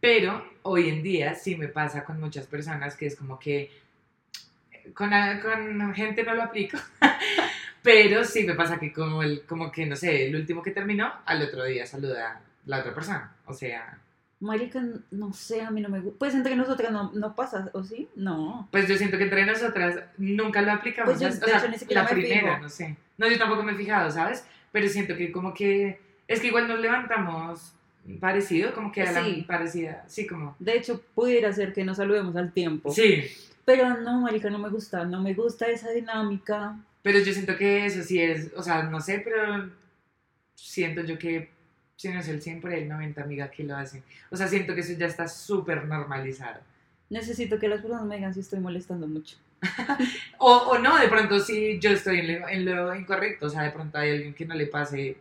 Pero 0.00 0.44
hoy 0.62 0.88
en 0.88 1.02
día 1.02 1.34
sí 1.34 1.56
me 1.56 1.68
pasa 1.68 2.04
con 2.04 2.20
muchas 2.20 2.46
personas 2.46 2.94
que 2.96 3.06
es 3.06 3.16
como 3.16 3.38
que 3.38 3.70
con, 4.94 5.12
a- 5.12 5.40
con 5.40 5.94
gente 5.94 6.22
no 6.22 6.34
lo 6.34 6.42
aplico, 6.44 6.78
pero 7.82 8.24
sí 8.24 8.44
me 8.44 8.54
pasa 8.54 8.78
que 8.78 8.92
como, 8.92 9.22
el, 9.22 9.42
como 9.46 9.72
que, 9.72 9.86
no 9.86 9.96
sé, 9.96 10.26
el 10.26 10.36
último 10.36 10.62
que 10.62 10.70
terminó, 10.70 11.12
al 11.24 11.42
otro 11.42 11.64
día 11.64 11.86
saluda 11.86 12.40
la 12.66 12.80
otra 12.80 12.94
persona. 12.94 13.34
O 13.46 13.52
sea, 13.54 13.98
Marica, 14.44 14.82
no 15.10 15.32
sé, 15.32 15.62
a 15.62 15.70
mí 15.70 15.80
no 15.80 15.88
me 15.88 16.00
gusta. 16.00 16.18
Pues 16.18 16.34
entre 16.34 16.54
nosotras 16.54 16.92
no, 16.92 17.10
no 17.14 17.34
pasa, 17.34 17.70
¿o 17.72 17.82
sí? 17.82 18.08
No. 18.14 18.68
pues 18.70 18.86
yo 18.88 18.96
siento 18.96 19.16
que 19.18 19.24
entre 19.24 19.46
nosotras 19.46 19.98
nunca 20.18 20.60
lo 20.62 20.72
aplicamos. 20.72 21.14
Pues 21.14 21.20
yo, 21.20 21.28
o 21.28 21.48
sea, 21.48 21.58
hecho, 21.58 21.68
ni 21.68 21.78
siquiera 21.78 22.02
la 22.02 22.08
me 22.08 22.14
primera, 22.14 22.50
fijo. 22.52 22.62
no 22.62 22.68
sé. 22.68 22.96
No, 23.16 23.28
yo 23.30 23.38
tampoco 23.38 23.62
me 23.62 23.72
he 23.72 23.76
fijado, 23.76 24.10
¿sabes? 24.10 24.46
Pero 24.72 24.88
siento 24.88 25.16
que 25.16 25.32
como 25.32 25.54
que, 25.54 25.98
es 26.28 26.40
que 26.40 26.48
igual 26.48 26.68
nos 26.68 26.78
levantamos 26.80 27.72
parecido, 28.20 28.74
como 28.74 28.92
que 28.92 29.02
a 29.02 29.12
la 29.12 29.24
Sí. 29.24 29.44
parecida, 29.48 30.04
sí, 30.08 30.26
como... 30.26 30.54
De 30.58 30.76
hecho, 30.76 31.00
pudiera 31.14 31.50
ser 31.52 31.72
que 31.72 31.84
nos 31.84 31.96
saludemos 31.96 32.36
al 32.36 32.52
tiempo. 32.52 32.90
Sí, 32.92 33.24
Pero 33.64 33.98
no, 34.02 34.20
marica, 34.20 34.50
no 34.50 34.58
me 34.58 34.68
gusta, 34.68 35.04
no 35.06 35.22
me 35.22 35.32
gusta 35.32 35.66
esa 35.68 35.90
dinámica. 35.90 36.76
pero 37.02 37.18
yo 37.20 37.32
siento 37.32 37.56
que 37.56 37.86
eso 37.86 38.02
sí 38.02 38.20
es, 38.20 38.52
o 38.56 38.62
sea, 38.62 38.82
no 38.82 39.00
sé, 39.00 39.20
pero 39.24 39.70
siento 40.54 41.02
yo 41.02 41.18
que 41.18 41.50
si 41.96 42.08
no 42.08 42.20
es 42.20 42.28
el 42.28 42.42
100 42.42 42.60
por 42.60 42.72
el 42.72 42.88
90, 42.88 43.22
amiga, 43.22 43.50
que 43.50 43.64
lo 43.64 43.76
hacen. 43.76 44.02
O 44.30 44.36
sea, 44.36 44.48
siento 44.48 44.74
que 44.74 44.80
eso 44.80 44.92
ya 44.94 45.06
está 45.06 45.28
súper 45.28 45.86
normalizado. 45.86 46.60
Necesito 47.10 47.58
que 47.58 47.68
las 47.68 47.80
personas 47.80 48.06
me 48.06 48.16
digan 48.16 48.34
si 48.34 48.40
estoy 48.40 48.60
molestando 48.60 49.06
mucho. 49.06 49.36
O, 50.38 50.52
o 50.52 50.78
no, 50.78 50.98
de 50.98 51.08
pronto 51.08 51.40
sí 51.40 51.78
yo 51.80 51.90
estoy 51.90 52.18
en 52.18 52.40
lo, 52.40 52.48
en 52.48 52.64
lo 52.66 52.94
incorrecto, 52.94 53.46
o 53.46 53.48
sea, 53.48 53.62
de 53.62 53.70
pronto 53.70 53.96
hay 53.96 54.10
alguien 54.10 54.34
que 54.34 54.44
no 54.44 54.54
le 54.54 54.66
pase 54.66 55.16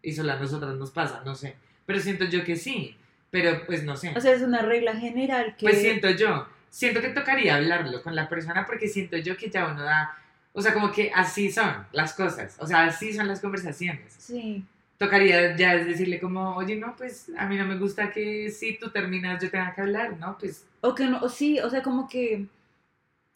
y 0.00 0.12
solo 0.12 0.32
a 0.32 0.36
nosotras 0.36 0.74
nos 0.76 0.90
pasa, 0.90 1.20
no 1.26 1.34
sé. 1.34 1.56
Pero 1.84 2.00
siento 2.00 2.24
yo 2.24 2.42
que 2.42 2.56
sí, 2.56 2.96
pero 3.30 3.66
pues 3.66 3.82
no 3.82 3.96
sé. 3.96 4.14
O 4.16 4.20
sea, 4.20 4.32
es 4.32 4.40
una 4.40 4.62
regla 4.62 4.96
general 4.96 5.56
que... 5.56 5.66
Pues 5.66 5.80
siento 5.82 6.08
yo, 6.10 6.46
siento 6.70 7.02
que 7.02 7.10
tocaría 7.10 7.56
hablarlo 7.56 8.02
con 8.02 8.14
la 8.16 8.30
persona 8.30 8.64
porque 8.64 8.88
siento 8.88 9.18
yo 9.18 9.36
que 9.36 9.50
ya 9.50 9.66
uno 9.66 9.82
da, 9.82 10.16
o 10.54 10.62
sea, 10.62 10.72
como 10.72 10.90
que 10.90 11.10
así 11.14 11.52
son 11.52 11.86
las 11.92 12.14
cosas, 12.14 12.56
o 12.60 12.66
sea, 12.66 12.84
así 12.84 13.12
son 13.12 13.28
las 13.28 13.40
conversaciones. 13.40 14.14
Sí. 14.16 14.64
Tocaría 14.98 15.56
ya 15.56 15.74
es 15.74 15.86
decirle 15.86 16.20
como, 16.20 16.56
oye, 16.56 16.76
no, 16.76 16.94
pues 16.96 17.30
a 17.36 17.46
mí 17.46 17.56
no 17.56 17.66
me 17.66 17.76
gusta 17.76 18.10
que 18.10 18.50
si 18.50 18.78
tú 18.78 18.90
terminas 18.90 19.42
yo 19.42 19.50
tenga 19.50 19.74
que 19.74 19.80
hablar, 19.80 20.16
¿no? 20.18 20.36
Pues 20.38 20.64
O 20.80 20.94
que 20.94 21.06
no, 21.06 21.20
o 21.20 21.28
sí, 21.28 21.58
o 21.60 21.68
sea, 21.70 21.82
como 21.82 22.08
que... 22.08 22.46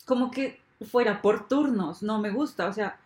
Como 0.05 0.31
que 0.31 0.61
fuera 0.89 1.21
por 1.21 1.49
turnos, 1.49 2.03
no 2.03 2.21
me 2.21 2.31
gusta, 2.31 2.69
o 2.69 2.73
sea... 2.73 2.99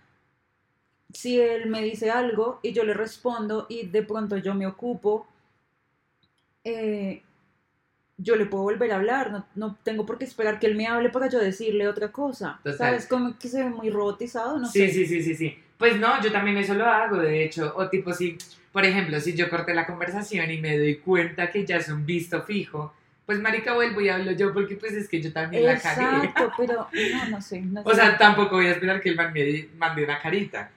Si 1.13 1.41
él 1.41 1.69
me 1.69 1.83
dice 1.83 2.11
algo 2.11 2.61
y 2.63 2.73
yo 2.73 2.85
le 2.85 2.95
respondo 2.95 3.67
y 3.69 3.87
de 3.87 4.03
pronto 4.03 4.37
yo 4.37 4.55
me 4.55 4.67
ocupo, 4.67 5.27
eh, 6.63 7.23
yo 8.17 8.37
le 8.37 8.47
puedo 8.47 8.63
volver 8.65 8.93
a 8.93 8.97
hablar, 8.97 9.33
no, 9.33 9.47
no 9.55 9.77
tengo 9.83 10.07
por 10.07 10.19
qué 10.19 10.25
esperar 10.25 10.61
que 10.61 10.67
él 10.67 10.77
me 10.77 10.87
hable 10.87 11.09
para 11.09 11.29
yo 11.29 11.39
decirle 11.41 11.89
otra 11.89 12.13
cosa. 12.13 12.61
Total. 12.63 12.77
¿Sabes? 12.79 13.07
Como 13.07 13.37
que 13.39 13.49
se 13.49 13.65
ve 13.65 13.71
muy 13.71 13.91
robotizado, 13.91 14.59
no 14.59 14.69
sí, 14.69 14.81
sé. 14.81 14.93
sí, 14.93 15.07
sí, 15.07 15.23
sí, 15.23 15.35
sí. 15.35 15.59
Pues 15.81 15.97
no, 15.99 16.23
yo 16.23 16.31
también 16.31 16.57
eso 16.59 16.75
lo 16.75 16.87
hago, 16.87 17.17
de 17.17 17.43
hecho, 17.43 17.73
o 17.77 17.89
tipo 17.89 18.13
si, 18.13 18.39
por 18.71 18.85
ejemplo, 18.85 19.19
si 19.19 19.35
yo 19.35 19.51
corté 19.51 19.75
la 19.75 19.87
conversación 19.87 20.49
y 20.51 20.59
me 20.59 20.79
doy 20.79 20.97
cuenta 20.99 21.51
que 21.51 21.65
ya 21.67 21.79
es 21.79 21.89
un 21.89 22.07
visto 22.07 22.43
fijo, 22.43 22.95
pues 23.27 23.41
marica 23.41 23.73
vuelvo 23.75 24.01
y 24.01 24.09
hablo 24.11 24.33
yo 24.33 24.53
porque 24.53 24.77
pues 24.77 24.93
es 24.93 25.09
que 25.09 25.21
yo 25.23 25.33
también 25.33 25.65
la 25.65 25.79
cagué. 25.81 26.05
Exacto, 26.27 26.53
pero 26.59 26.87
no, 26.93 27.29
no 27.31 27.41
sé. 27.41 27.61
no 27.63 27.81
O 27.83 27.91
sé. 27.91 27.97
sea, 27.97 28.17
tampoco 28.19 28.57
voy 28.57 28.67
a 28.67 28.73
esperar 28.73 29.01
que 29.01 29.09
el 29.09 29.17
man 29.17 29.33
me 29.33 29.69
mande 29.79 30.05
una 30.05 30.21
carita. 30.21 30.71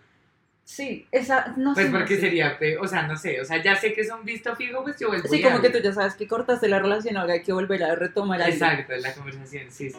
sí, 0.64 1.06
esa, 1.12 1.54
no 1.58 1.74
Pues 1.74 1.88
sé. 1.88 1.92
no 1.92 2.00
porque 2.00 2.16
sé. 2.16 2.22
sería, 2.22 2.58
o 2.80 2.88
sea, 2.88 3.06
no 3.06 3.18
sé, 3.18 3.42
o 3.42 3.46
sea, 3.46 3.62
ya 3.62 3.76
sé 3.76 3.94
que 3.94 4.02
es 4.02 4.10
un 4.12 4.24
visto 4.24 4.56
fijo, 4.56 4.84
pues 4.84 4.98
yo 5.00 5.10
vuelvo 5.10 5.28
Sí, 5.28 5.40
y 5.40 5.42
como 5.42 5.60
que 5.62 5.70
tú 5.70 5.80
ya 5.84 5.92
sabes 5.92 6.14
que 6.16 6.28
cortaste 6.28 6.70
la 6.70 6.80
relación, 6.80 7.18
ahora 7.18 7.34
hay 7.34 7.44
que 7.44 7.52
volver 7.52 7.84
a 7.84 7.94
retomar 7.96 8.42
algo. 8.42 8.54
Exacto, 8.54 8.94
la 8.96 9.14
conversación, 9.14 9.66
sí, 9.70 9.90
sí. 9.90 9.98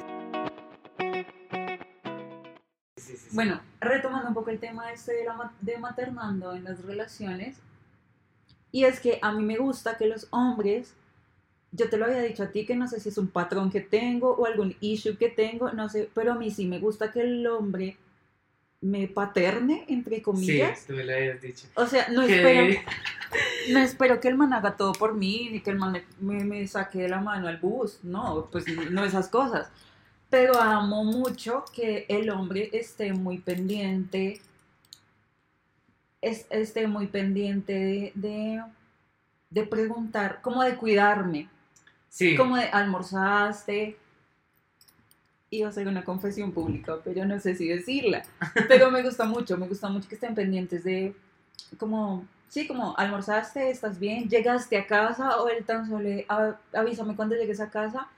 Sí, 2.97 3.17
sí, 3.17 3.17
sí. 3.17 3.35
Bueno, 3.35 3.61
retomando 3.81 4.29
un 4.29 4.35
poco 4.35 4.51
el 4.51 4.61
tema 4.61 4.93
este 4.93 5.13
de, 5.15 5.25
la, 5.25 5.53
de 5.61 5.79
maternando 5.79 6.55
en 6.55 6.65
las 6.65 6.83
relaciones, 6.85 7.57
y 8.71 8.85
es 8.85 9.01
que 9.01 9.19
a 9.23 9.33
mí 9.33 9.43
me 9.43 9.57
gusta 9.57 9.97
que 9.97 10.07
los 10.07 10.27
hombres, 10.31 10.95
yo 11.73 11.89
te 11.89 11.97
lo 11.97 12.05
había 12.07 12.23
dicho 12.23 12.45
a 12.45 12.49
ti, 12.51 12.65
que 12.65 12.77
no 12.77 12.87
sé 12.89 13.01
si 13.01 13.09
es 13.09 13.19
un 13.19 13.29
patrón 13.29 13.71
que 13.71 13.81
tengo 13.81 14.33
o 14.35 14.47
algún 14.47 14.77
issue 14.81 15.17
que 15.17 15.29
tengo, 15.29 15.73
no 15.73 15.89
sé, 15.89 16.09
pero 16.15 16.33
a 16.33 16.35
mí 16.37 16.51
sí 16.51 16.67
me 16.67 16.79
gusta 16.79 17.11
que 17.11 17.21
el 17.23 17.47
hombre 17.47 17.97
me 18.81 19.09
paterne, 19.09 19.85
entre 19.89 20.17
Sí, 20.17 20.23
comillas. 20.23 20.85
tú 20.87 20.93
me 20.93 21.05
lo 21.05 21.15
habías 21.15 21.41
dicho. 21.41 21.67
O 21.75 21.87
sea, 21.87 22.09
no 22.09 22.23
espero, 22.23 22.67
no 23.71 23.79
espero 23.81 24.21
que 24.21 24.29
el 24.29 24.37
man 24.37 24.53
haga 24.53 24.77
todo 24.77 24.93
por 24.93 25.15
mí, 25.15 25.49
ni 25.51 25.61
que 25.61 25.71
el 25.71 25.79
man 25.79 25.93
me, 25.93 26.05
me- 26.21 26.45
me 26.45 26.67
saque 26.69 26.99
de 27.01 27.09
la 27.09 27.21
mano 27.21 27.49
al 27.49 27.57
bus, 27.59 27.99
no, 28.05 28.49
pues 28.53 28.67
no 28.91 29.05
esas 29.05 29.29
cosas. 29.29 29.69
Pero 30.35 30.61
amo 30.61 31.05
mucho 31.05 31.64
que 31.73 32.07
el 32.09 32.29
hombre 32.29 32.68
esté 32.73 33.12
muy 33.12 33.38
pendiente, 33.38 34.40
es- 36.20 36.47
esté 36.51 36.87
muy 36.87 37.07
pendiente 37.07 37.73
de, 37.73 38.12
de, 38.14 38.62
de 39.51 39.66
preguntar, 39.66 40.40
como 40.42 40.62
de 40.62 40.77
cuidarme, 40.77 41.49
Sí, 42.09 42.37
como 42.37 42.57
de 42.57 42.64
almorzaste. 42.64 43.97
Iba 45.51 45.68
a 45.68 45.70
hacer 45.70 45.87
una 45.87 46.05
confesión 46.05 46.53
pública, 46.53 46.97
pero 47.05 47.25
no 47.25 47.38
sé 47.38 47.55
si 47.55 47.68
decirla. 47.68 48.23
Pero 48.68 48.90
me 48.90 49.03
gusta 49.03 49.25
mucho, 49.25 49.57
me 49.57 49.68
gusta 49.68 49.88
mucho 49.88 50.09
que 50.09 50.16
estén 50.16 50.35
pendientes 50.35 50.83
de, 50.83 51.14
como, 51.79 52.27
sí, 52.49 52.66
como 52.66 52.97
almorzaste, 52.97 53.70
estás 53.70 53.99
bien, 54.01 54.29
llegaste 54.29 54.77
a 54.79 54.87
casa 54.87 55.40
o 55.40 55.49
el 55.49 55.64
tan 55.64 55.88
solo 55.88 56.09
de, 56.09 56.27
"A- 56.29 56.57
avísame 56.75 57.14
cuando 57.16 57.37
llegues 57.37 57.61
a 57.61 57.70
casa. 57.70 58.09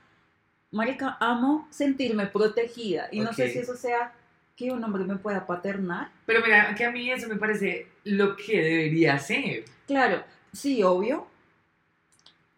Marica, 0.71 1.17
amo 1.19 1.67
sentirme 1.71 2.27
protegida 2.27 3.07
y 3.11 3.21
no 3.21 3.31
sé 3.33 3.49
si 3.51 3.59
eso 3.59 3.75
sea 3.75 4.11
que 4.55 4.71
un 4.71 4.83
hombre 4.83 5.03
me 5.03 5.15
pueda 5.15 5.45
paternar. 5.45 6.09
pero 6.25 6.41
mira, 6.43 6.73
que 6.75 6.83
a 6.85 6.91
mí 6.91 7.09
eso 7.11 7.27
me 7.29 7.35
parece 7.35 7.87
lo 8.03 8.35
que 8.35 8.61
debería 8.61 9.17
ser. 9.19 9.65
Claro, 9.85 10.23
sí, 10.51 10.83
obvio. 10.83 11.27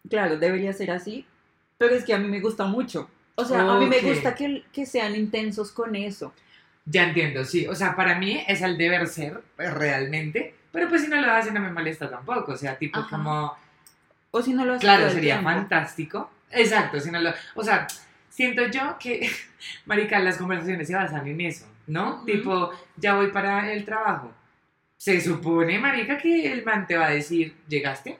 Claro, 0.08 0.38
debería 0.38 0.72
ser 0.72 0.90
así, 0.90 1.26
pero 1.78 1.94
es 1.94 2.04
que 2.04 2.14
a 2.14 2.18
mí 2.18 2.26
me 2.26 2.40
gusta 2.40 2.64
mucho. 2.64 3.08
O 3.36 3.44
sea, 3.44 3.60
a 3.70 3.78
mí 3.78 3.86
me 3.86 4.00
gusta 4.00 4.34
que, 4.34 4.64
que 4.72 4.84
sean 4.86 5.14
intensos 5.14 5.70
con 5.70 5.94
eso. 5.94 6.32
Ya 6.84 7.04
entiendo, 7.04 7.44
sí. 7.44 7.66
O 7.68 7.74
sea, 7.74 7.94
para 7.94 8.18
mí 8.18 8.42
es 8.48 8.60
el 8.62 8.76
deber 8.76 9.06
ser, 9.06 9.42
pues, 9.56 9.72
realmente. 9.72 10.54
Pero 10.72 10.88
pues 10.88 11.02
si 11.02 11.08
no 11.08 11.20
lo 11.20 11.30
hace 11.32 11.50
no 11.52 11.60
me 11.60 11.70
molesta 11.70 12.10
tampoco. 12.10 12.52
O 12.52 12.56
sea, 12.56 12.76
tipo 12.76 12.98
Ajá. 12.98 13.08
como, 13.10 13.54
O 14.30 14.42
si 14.42 14.52
no 14.52 14.64
lo 14.64 14.72
haces 14.74 14.82
claro, 14.82 15.10
sería 15.10 15.34
tiempo. 15.40 15.50
fantástico. 15.50 16.30
Exacto. 16.50 16.98
O 17.54 17.62
sea, 17.64 17.86
siento 18.28 18.66
yo 18.66 18.96
que, 18.98 19.30
marica, 19.86 20.18
las 20.18 20.36
conversaciones 20.38 20.88
se 20.88 20.94
basan 20.94 21.26
en 21.26 21.40
eso, 21.40 21.66
¿no? 21.86 22.16
Ujú. 22.16 22.24
Tipo, 22.26 22.70
ya 22.96 23.14
voy 23.14 23.28
para 23.28 23.72
el 23.72 23.84
trabajo. 23.84 24.32
Se 24.96 25.20
supone, 25.20 25.78
marica, 25.78 26.18
que 26.18 26.52
el 26.52 26.64
man 26.64 26.86
te 26.86 26.96
va 26.96 27.06
a 27.06 27.10
decir, 27.10 27.54
¿llegaste? 27.68 28.18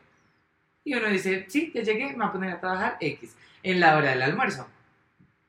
Y 0.85 0.95
uno 0.95 1.09
dice, 1.09 1.45
sí, 1.49 1.71
ya 1.75 1.83
llegué, 1.83 2.09
me 2.09 2.17
voy 2.17 2.27
a 2.27 2.33
poner 2.33 2.51
a 2.53 2.61
trabajar 2.61 2.97
X. 3.01 3.37
En 3.63 3.81
la 3.81 3.97
hora 3.97 4.11
del 4.11 4.23
almuerzo. 4.23 4.67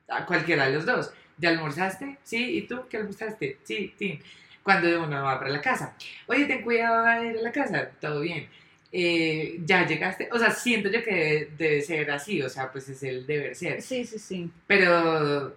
A 0.10 0.26
cualquiera 0.26 0.66
de 0.68 0.74
los 0.74 0.86
dos. 0.86 1.14
¿Ya 1.38 1.50
almorzaste? 1.50 2.18
Sí, 2.24 2.58
¿y 2.58 2.68
tú 2.68 2.84
qué 2.90 2.98
almorzaste? 2.98 3.60
Sí, 3.64 3.94
sí. 3.98 4.20
Cuando 4.62 5.04
uno 5.04 5.24
va 5.24 5.40
para 5.40 5.52
la 5.52 5.62
casa, 5.62 5.96
oye, 6.28 6.46
ten 6.46 6.62
cuidado 6.62 7.04
de 7.04 7.28
ir 7.32 7.38
a 7.40 7.42
la 7.42 7.52
casa, 7.52 7.90
todo 8.00 8.20
bien. 8.22 8.48
Eh, 8.94 9.62
ya 9.66 9.88
llegaste, 9.88 10.28
o 10.34 10.38
sea, 10.38 10.52
siento 10.52 10.90
yo 10.90 11.02
que 11.04 11.16
debe, 11.16 11.52
debe 11.58 11.82
ser 11.82 12.12
así, 12.12 12.42
o 12.42 12.50
sea, 12.50 12.72
pues 12.72 12.90
es 12.90 13.02
el 13.04 13.26
deber 13.26 13.56
ser. 13.56 13.82
Sí, 13.82 14.04
sí, 14.04 14.20
sí. 14.20 14.52
Pero 14.68 15.56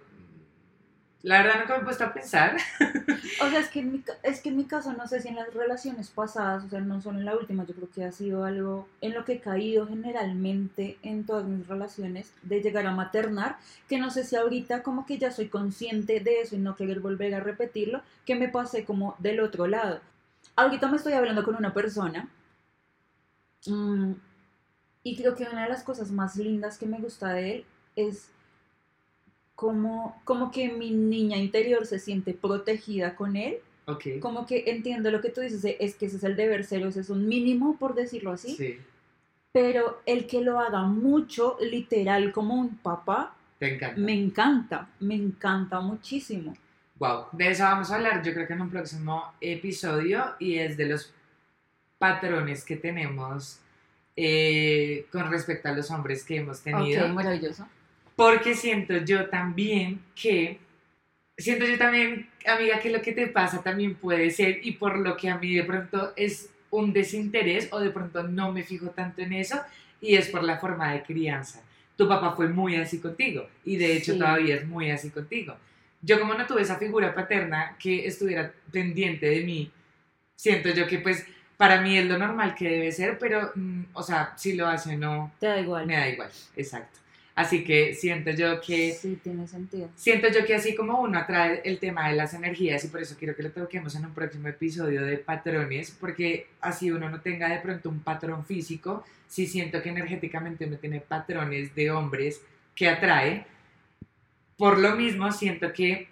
la 1.25 1.41
verdad 1.41 1.61
nunca 1.61 1.73
me 1.73 1.81
he 1.81 1.85
puesto 1.85 2.03
a 2.03 2.13
pensar. 2.13 2.55
O 3.41 3.49
sea, 3.49 3.59
es 3.59 3.69
que, 3.69 3.79
en 3.79 3.91
mi, 3.91 4.03
es 4.23 4.39
que 4.39 4.49
en 4.49 4.57
mi 4.57 4.65
caso, 4.65 4.93
no 4.93 5.07
sé 5.07 5.19
si 5.19 5.27
en 5.27 5.35
las 5.35 5.51
relaciones 5.53 6.09
pasadas, 6.09 6.63
o 6.63 6.69
sea, 6.69 6.79
no 6.79 7.01
solo 7.01 7.19
en 7.19 7.25
la 7.25 7.35
última, 7.35 7.65
yo 7.65 7.73
creo 7.73 7.89
que 7.89 8.05
ha 8.05 8.11
sido 8.11 8.45
algo 8.45 8.87
en 9.01 9.13
lo 9.13 9.25
que 9.25 9.33
he 9.33 9.39
caído 9.39 9.87
generalmente 9.87 10.97
en 11.01 11.25
todas 11.25 11.45
mis 11.45 11.67
relaciones, 11.67 12.31
de 12.43 12.61
llegar 12.61 12.85
a 12.85 12.91
maternar, 12.91 13.57
que 13.89 13.97
no 13.97 14.11
sé 14.11 14.23
si 14.23 14.35
ahorita 14.35 14.83
como 14.83 15.05
que 15.05 15.17
ya 15.17 15.31
soy 15.31 15.47
consciente 15.47 16.19
de 16.19 16.41
eso 16.41 16.55
y 16.55 16.59
no 16.59 16.75
querer 16.75 16.99
volver 16.99 17.33
a 17.33 17.39
repetirlo, 17.39 18.03
que 18.25 18.35
me 18.35 18.47
pasé 18.47 18.85
como 18.85 19.15
del 19.17 19.39
otro 19.39 19.67
lado. 19.67 19.99
Ahorita 20.55 20.87
me 20.87 20.97
estoy 20.97 21.13
hablando 21.13 21.43
con 21.43 21.55
una 21.55 21.73
persona 21.73 22.29
mm, 23.67 24.13
y 25.03 25.15
creo 25.17 25.35
que 25.35 25.43
una 25.43 25.63
de 25.63 25.69
las 25.69 25.83
cosas 25.83 26.11
más 26.11 26.35
lindas 26.35 26.77
que 26.77 26.85
me 26.85 26.99
gusta 26.99 27.33
de 27.33 27.55
él 27.57 27.65
es 27.95 28.29
como, 29.55 30.19
como 30.25 30.51
que 30.51 30.69
mi 30.71 30.91
niña 30.91 31.37
interior 31.37 31.85
se 31.85 31.99
siente 31.99 32.33
protegida 32.33 33.15
con 33.15 33.35
él, 33.35 33.57
Ok. 33.87 34.03
como 34.19 34.45
que 34.45 34.63
entiendo 34.67 35.11
lo 35.11 35.21
que 35.21 35.29
tú 35.29 35.41
dices, 35.41 35.63
es 35.79 35.95
que 35.95 36.07
ese 36.07 36.17
es 36.17 36.23
el 36.23 36.35
deber 36.35 36.63
ser, 36.65 36.85
o 36.85 36.91
sea, 36.91 37.01
es 37.01 37.09
un 37.09 37.27
mínimo, 37.27 37.77
por 37.77 37.93
decirlo 37.95 38.31
así, 38.31 38.55
Sí, 38.55 38.77
pero 39.53 40.01
el 40.05 40.27
que 40.27 40.41
lo 40.41 40.59
haga 40.59 40.81
mucho, 40.83 41.57
literal, 41.61 42.33
como 42.33 42.55
un 42.55 42.75
papá, 42.77 43.35
te 43.59 43.75
encanta. 43.75 44.01
me 44.01 44.13
encanta, 44.13 44.89
me 44.99 45.15
encanta 45.15 45.79
muchísimo. 45.79 46.53
Wow, 46.97 47.25
de 47.31 47.51
eso 47.51 47.63
vamos 47.63 47.91
a 47.91 47.95
hablar 47.95 48.23
yo 48.23 48.33
creo 48.33 48.47
que 48.47 48.53
en 48.53 48.61
un 48.61 48.69
próximo 48.69 49.33
episodio 49.39 50.33
y 50.39 50.55
es 50.57 50.75
de 50.77 50.87
los 50.87 51.13
patrones 51.97 52.63
que 52.63 52.75
tenemos 52.75 53.59
eh, 54.15 55.05
con 55.11 55.29
respecto 55.29 55.69
a 55.69 55.73
los 55.73 55.91
hombres 55.91 56.23
que 56.23 56.37
hemos 56.37 56.61
tenido. 56.61 57.05
Ok, 57.05 57.11
maravilloso. 57.13 57.67
Porque 58.15 58.55
siento 58.55 58.97
yo 58.97 59.27
también 59.29 59.99
que, 60.15 60.59
siento 61.37 61.65
yo 61.65 61.77
también, 61.77 62.29
amiga, 62.45 62.79
que 62.79 62.89
lo 62.89 63.01
que 63.01 63.11
te 63.11 63.27
pasa 63.27 63.61
también 63.61 63.95
puede 63.95 64.29
ser 64.31 64.59
y 64.65 64.73
por 64.73 64.97
lo 64.97 65.17
que 65.17 65.29
a 65.29 65.37
mí 65.37 65.53
de 65.53 65.63
pronto 65.63 66.13
es 66.15 66.49
un 66.69 66.93
desinterés 66.93 67.67
o 67.71 67.79
de 67.79 67.89
pronto 67.89 68.23
no 68.23 68.51
me 68.51 68.63
fijo 68.63 68.87
tanto 68.91 69.21
en 69.21 69.33
eso 69.33 69.59
y 69.99 70.15
es 70.15 70.29
por 70.29 70.43
la 70.43 70.57
forma 70.59 70.93
de 70.93 71.03
crianza. 71.03 71.61
Tu 71.97 72.07
papá 72.07 72.35
fue 72.35 72.47
muy 72.47 72.75
así 72.75 72.99
contigo 72.99 73.47
y 73.65 73.77
de 73.77 73.95
hecho 73.97 74.13
Sí. 74.13 74.19
todavía 74.19 74.55
es 74.55 74.65
muy 74.67 74.91
así 74.91 75.09
contigo. 75.09 75.55
Yo 76.01 76.19
como 76.19 76.33
no 76.35 76.45
tuve 76.45 76.61
esa 76.61 76.77
figura 76.77 77.13
paterna 77.15 77.75
que 77.79 78.05
estuviera 78.05 78.53
pendiente 78.71 79.25
de 79.25 79.41
mí, 79.41 79.71
siento 80.35 80.69
yo 80.69 80.87
que 80.87 80.99
pues 80.99 81.25
para 81.57 81.81
mí 81.81 81.97
es 81.97 82.05
lo 82.05 82.17
normal 82.17 82.53
que 82.55 82.69
debe 82.69 82.91
ser, 82.91 83.17
pero, 83.17 83.51
mm, 83.55 83.83
o 83.93 84.03
sea, 84.03 84.33
si 84.37 84.53
lo 84.53 84.67
hace 84.67 84.95
o 84.95 84.97
no, 84.97 85.31
Te 85.39 85.47
da 85.47 85.59
igual. 85.59 85.85
me 85.85 85.95
da 85.95 86.09
igual, 86.09 86.29
exacto. 86.55 86.99
Así 87.33 87.65
que 87.65 87.93
siento 87.93 88.31
yo 88.31 88.61
que 88.61 88.93
Sí, 88.93 89.19
tiene 89.21 89.45
sentido. 89.45 89.89
siento 89.95 90.29
yo 90.29 90.45
que 90.45 90.55
así 90.55 90.73
como 90.73 91.01
uno 91.01 91.19
atrae 91.19 91.61
el 91.65 91.79
tema 91.79 92.07
de 92.07 92.15
las 92.15 92.33
energías 92.33 92.85
y 92.85 92.87
por 92.87 93.01
eso 93.01 93.17
quiero 93.19 93.35
que 93.35 93.43
lo 93.43 93.51
toquemos 93.51 93.93
en 93.95 94.05
un 94.05 94.13
próximo 94.13 94.47
episodio 94.47 95.03
de 95.03 95.17
patrones, 95.17 95.91
porque 95.99 96.47
así 96.61 96.91
uno 96.91 97.09
no 97.09 97.19
tenga 97.19 97.49
de 97.49 97.59
pronto 97.59 97.89
un 97.89 97.99
patrón 97.99 98.45
físico, 98.45 99.03
sí 99.27 99.47
siento 99.47 99.81
que 99.81 99.89
energéticamente 99.89 100.65
uno 100.65 100.77
tiene 100.77 101.01
patrones 101.01 101.75
de 101.75 101.91
hombres 101.91 102.41
que 102.73 102.87
atrae. 102.87 103.45
Por 104.57 104.77
lo 104.79 104.95
mismo 104.95 105.29
siento 105.33 105.73
que 105.73 106.07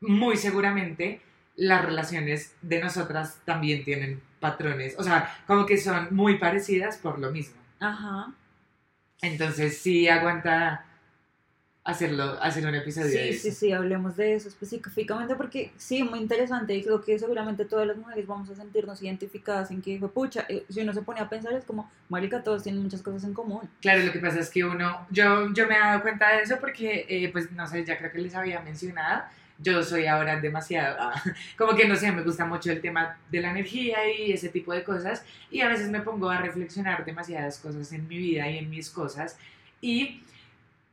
muy 0.00 0.36
seguramente 0.36 1.20
las 1.56 1.84
relaciones 1.84 2.54
de 2.62 2.78
nosotras 2.80 3.40
también 3.44 3.82
tienen 3.84 4.20
patrones, 4.44 4.94
o 4.98 5.02
sea, 5.02 5.18
como 5.46 5.64
que 5.64 5.78
son 5.78 6.08
muy 6.10 6.36
parecidas 6.38 6.98
por 6.98 7.18
lo 7.18 7.30
mismo. 7.30 7.56
Ajá. 7.80 8.30
Entonces 9.22 9.78
sí 9.78 10.06
aguanta 10.06 10.84
hacerlo, 11.82 12.38
hacer 12.42 12.66
un 12.66 12.74
episodio 12.74 13.08
de 13.08 13.12
Sí, 13.12 13.28
eso. 13.30 13.42
sí, 13.42 13.50
sí, 13.52 13.72
hablemos 13.72 14.16
de 14.16 14.34
eso 14.34 14.48
específicamente 14.48 15.34
porque 15.34 15.70
sí, 15.76 16.02
muy 16.02 16.18
interesante 16.18 16.74
y 16.74 16.82
creo 16.82 17.00
que 17.02 17.18
seguramente 17.18 17.64
todas 17.64 17.86
las 17.86 17.96
mujeres 17.96 18.26
vamos 18.26 18.48
a 18.50 18.54
sentirnos 18.54 19.02
identificadas 19.02 19.70
en 19.70 19.80
que, 19.82 19.98
pucha, 19.98 20.44
eh, 20.48 20.64
si 20.68 20.80
uno 20.80 20.92
se 20.92 21.02
pone 21.02 21.20
a 21.20 21.28
pensar 21.28 21.52
es 21.54 21.64
como, 21.64 21.90
marica, 22.10 22.42
todos 22.42 22.62
tienen 22.62 22.82
muchas 22.82 23.02
cosas 23.02 23.24
en 23.24 23.32
común. 23.34 23.62
Claro, 23.80 24.02
lo 24.02 24.12
que 24.12 24.18
pasa 24.18 24.40
es 24.40 24.50
que 24.50 24.64
uno, 24.64 25.06
yo, 25.10 25.52
yo 25.54 25.66
me 25.68 25.76
he 25.76 25.78
dado 25.78 26.02
cuenta 26.02 26.28
de 26.36 26.42
eso 26.42 26.56
porque, 26.60 27.06
eh, 27.08 27.30
pues 27.32 27.50
no 27.52 27.66
sé, 27.66 27.84
ya 27.84 27.96
creo 27.98 28.12
que 28.12 28.18
les 28.18 28.34
había 28.34 28.60
mencionado, 28.60 29.24
yo 29.58 29.82
soy 29.82 30.06
ahora 30.06 30.40
demasiado, 30.40 30.96
ah, 31.00 31.22
como 31.58 31.74
que 31.74 31.86
no 31.86 31.96
sé, 31.96 32.10
me 32.12 32.22
gusta 32.22 32.44
mucho 32.44 32.70
el 32.70 32.80
tema 32.80 33.18
de 33.30 33.40
la 33.40 33.50
energía 33.50 33.98
y 34.10 34.32
ese 34.32 34.48
tipo 34.48 34.72
de 34.72 34.82
cosas 34.82 35.24
y 35.50 35.60
a 35.60 35.68
veces 35.68 35.90
me 35.90 36.00
pongo 36.00 36.28
a 36.28 36.38
reflexionar 36.38 37.04
demasiadas 37.04 37.58
cosas 37.58 37.92
en 37.92 38.08
mi 38.08 38.18
vida 38.18 38.48
y 38.50 38.58
en 38.58 38.70
mis 38.70 38.90
cosas 38.90 39.38
y 39.80 40.22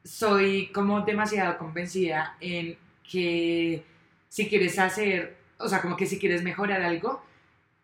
soy 0.04 0.68
como 0.68 1.02
demasiado 1.02 1.58
convencida 1.58 2.36
en 2.40 2.78
que 3.10 3.84
si 4.30 4.48
quieres 4.48 4.80
hacer, 4.80 5.36
o 5.58 5.68
sea, 5.68 5.82
como 5.82 5.98
que 5.98 6.06
si 6.06 6.18
quieres 6.18 6.44
mejorar 6.44 6.82
algo, 6.82 7.24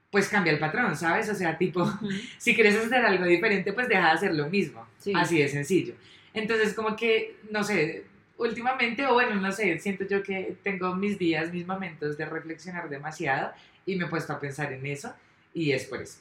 pues 0.10 0.30
cambia 0.30 0.54
el 0.54 0.60
patrón, 0.60 0.96
¿sabes? 0.96 1.30
O 1.30 1.36
sea, 1.36 1.58
tipo, 1.58 1.86
si 2.38 2.56
quieres 2.56 2.78
hacer 2.78 3.06
algo 3.06 3.26
diferente, 3.26 3.74
pues 3.74 3.88
deja 3.88 4.06
de 4.06 4.12
hacer 4.12 4.34
lo 4.34 4.50
mismo. 4.50 4.88
Sí. 5.00 5.14
Así 5.16 5.40
de 5.40 5.48
sencillo. 5.50 5.94
Entonces, 6.34 6.74
como 6.74 6.96
que, 6.96 7.38
no 7.52 7.64
sé, 7.64 8.06
últimamente, 8.38 9.06
o 9.06 9.14
bueno, 9.14 9.36
no 9.36 9.52
sé, 9.52 9.78
siento 9.80 10.06
yo 10.06 10.24
que 10.24 10.58
tengo 10.64 10.96
mis 10.96 11.18
días, 11.18 11.52
mis 11.52 11.66
momentos 11.66 12.18
de 12.18 12.26
reflexionar 12.26 12.90
demasiado 12.90 13.52
y 13.86 13.96
me 13.96 14.06
he 14.06 14.08
puesto 14.08 14.34
a 14.34 14.40
pensar 14.40 14.72
en 14.74 14.86
eso 14.86 15.14
y 15.54 15.72
es 15.72 15.86
por 15.86 16.02
eso. 16.02 16.20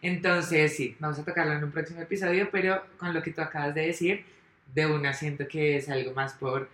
Entonces, 0.00 0.76
sí, 0.76 0.96
vamos 0.98 1.18
a 1.18 1.24
tocarlo 1.24 1.52
en 1.52 1.64
un 1.64 1.72
próximo 1.72 2.00
episodio, 2.00 2.48
pero 2.50 2.84
con 2.96 3.12
lo 3.12 3.22
que 3.22 3.32
tú 3.32 3.40
acabas 3.40 3.74
de 3.74 3.86
decir, 3.86 4.24
de 4.74 4.86
una 4.86 5.12
siento 5.12 5.48
que 5.48 5.76
es 5.76 5.88
algo 5.88 6.12
más 6.12 6.34
por, 6.34 6.68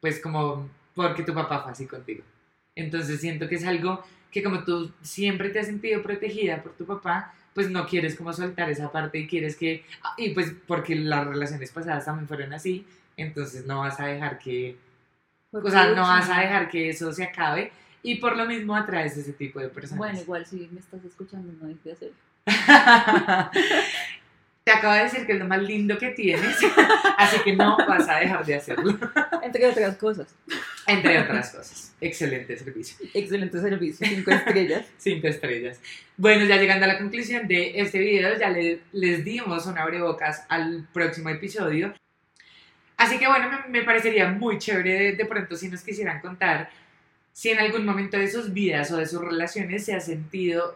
pues 0.00 0.20
como, 0.20 0.68
porque 0.94 1.22
tu 1.22 1.32
papá 1.32 1.62
fue 1.62 1.72
así 1.72 1.86
contigo. 1.86 2.22
Entonces 2.74 3.20
siento 3.20 3.48
que 3.48 3.54
es 3.54 3.64
algo 3.64 4.04
que 4.30 4.42
como 4.42 4.64
tú 4.64 4.92
siempre 5.00 5.48
te 5.48 5.60
has 5.60 5.66
sentido 5.66 6.02
protegida 6.02 6.62
por 6.62 6.72
tu 6.74 6.84
papá, 6.84 7.34
pues 7.54 7.70
no 7.70 7.86
quieres 7.86 8.14
como 8.16 8.34
soltar 8.34 8.68
esa 8.68 8.92
parte 8.92 9.18
y 9.18 9.26
quieres 9.26 9.56
que, 9.56 9.82
ah, 10.02 10.14
y 10.18 10.30
pues 10.30 10.52
porque 10.66 10.94
las 10.94 11.26
relaciones 11.26 11.72
pasadas 11.72 12.04
también 12.04 12.28
fueron 12.28 12.52
así, 12.52 12.86
entonces 13.16 13.66
no 13.66 13.80
vas 13.80 13.98
a 14.00 14.06
dejar 14.06 14.38
que, 14.38 14.76
o 15.52 15.70
sea, 15.70 15.90
no 15.90 16.02
vas 16.02 16.28
a 16.30 16.40
dejar 16.40 16.68
que 16.68 16.88
eso 16.90 17.12
se 17.12 17.24
acabe 17.24 17.72
y 18.02 18.16
por 18.16 18.36
lo 18.36 18.46
mismo 18.46 18.76
atraes 18.76 19.16
ese 19.16 19.32
tipo 19.32 19.58
de 19.60 19.68
personas. 19.68 19.98
Bueno, 19.98 20.20
igual 20.20 20.46
si 20.46 20.68
me 20.72 20.80
estás 20.80 21.04
escuchando, 21.04 21.52
no 21.60 21.68
hay 21.68 21.74
que 21.76 21.92
hacer. 21.92 22.12
Te 24.64 24.72
acabo 24.72 24.94
de 24.94 25.04
decir 25.04 25.26
que 25.26 25.32
es 25.34 25.38
lo 25.38 25.44
más 25.46 25.62
lindo 25.62 25.96
que 25.96 26.08
tienes, 26.10 26.56
así 27.18 27.36
que 27.44 27.54
no 27.54 27.76
vas 27.76 28.08
a 28.08 28.16
dejar 28.16 28.44
de 28.44 28.56
hacerlo, 28.56 28.98
Entre 29.42 29.64
otras 29.64 29.96
cosas. 29.96 30.34
entre 30.88 31.20
otras 31.20 31.50
cosas. 31.54 31.94
Excelente 32.00 32.56
servicio. 32.56 32.96
Excelente 33.14 33.60
servicio, 33.60 34.04
cinco 34.08 34.32
estrellas. 34.32 34.84
Cinco 34.98 35.28
estrellas. 35.28 35.80
Bueno, 36.16 36.44
ya 36.46 36.56
llegando 36.56 36.84
a 36.84 36.88
la 36.88 36.98
conclusión 36.98 37.46
de 37.46 37.78
este 37.80 38.00
video, 38.00 38.36
ya 38.38 38.50
le- 38.50 38.80
les 38.92 39.24
dimos 39.24 39.66
un 39.66 39.78
abrebocas 39.78 40.44
al 40.48 40.88
próximo 40.92 41.28
episodio. 41.28 41.94
Así 42.96 43.18
que 43.18 43.26
bueno, 43.28 43.48
me, 43.68 43.82
parecería 43.82 44.30
muy 44.30 44.58
chévere 44.58 45.14
de, 45.14 45.26
pronto 45.26 45.56
si 45.56 45.68
nos 45.68 45.82
quisieran 45.82 46.20
contar 46.20 46.70
si 47.32 47.50
en 47.50 47.58
algún 47.58 47.84
momento 47.84 48.16
de 48.16 48.30
sus 48.30 48.52
vidas 48.52 48.90
o 48.90 48.96
de 48.96 49.06
sus 49.06 49.20
relaciones 49.20 49.84
se 49.84 49.94
ha 49.94 50.00
sentido, 50.00 50.74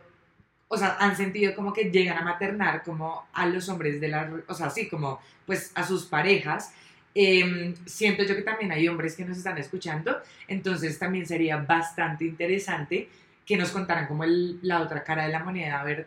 o 0.69 0.77
sea, 0.77 0.99
han 1.01 1.17
sentido 1.17 1.55
como 1.55 1.73
que 1.73 1.91
llegan 1.91 2.19
a 2.19 2.23
maternar 2.23 2.83
como 2.83 3.27
a 3.33 3.47
los 3.47 3.71
hombres 3.71 3.99
de 3.99 4.09
la, 4.09 4.31
o 4.47 4.55
sea, 4.55 4.67
así 4.67 4.87
como 4.87 5.21
pues 5.47 5.73
a 5.75 5.87
sus 5.87 6.05
parejas. 6.05 6.75
Eh, 7.15 7.75
siento 7.87 8.23
yo 8.25 8.37
que 8.37 8.43
también 8.43 8.71
hay 8.71 8.87
hombres 8.87 9.17
que 9.17 9.25
nos 9.25 9.39
están 9.39 9.57
escuchando, 9.59 10.19
entonces 10.47 10.99
también 10.99 11.27
sería 11.27 11.57
bastante 11.57 12.25
interesante 12.25 13.09
que 13.47 13.57
nos 13.57 13.71
contaran 13.71 14.07
como 14.07 14.25
la 14.27 14.81
otra 14.81 15.03
cara 15.03 15.25
de 15.25 15.33
la 15.33 15.43
moneda, 15.43 15.81
a 15.81 15.85
ver, 15.85 16.07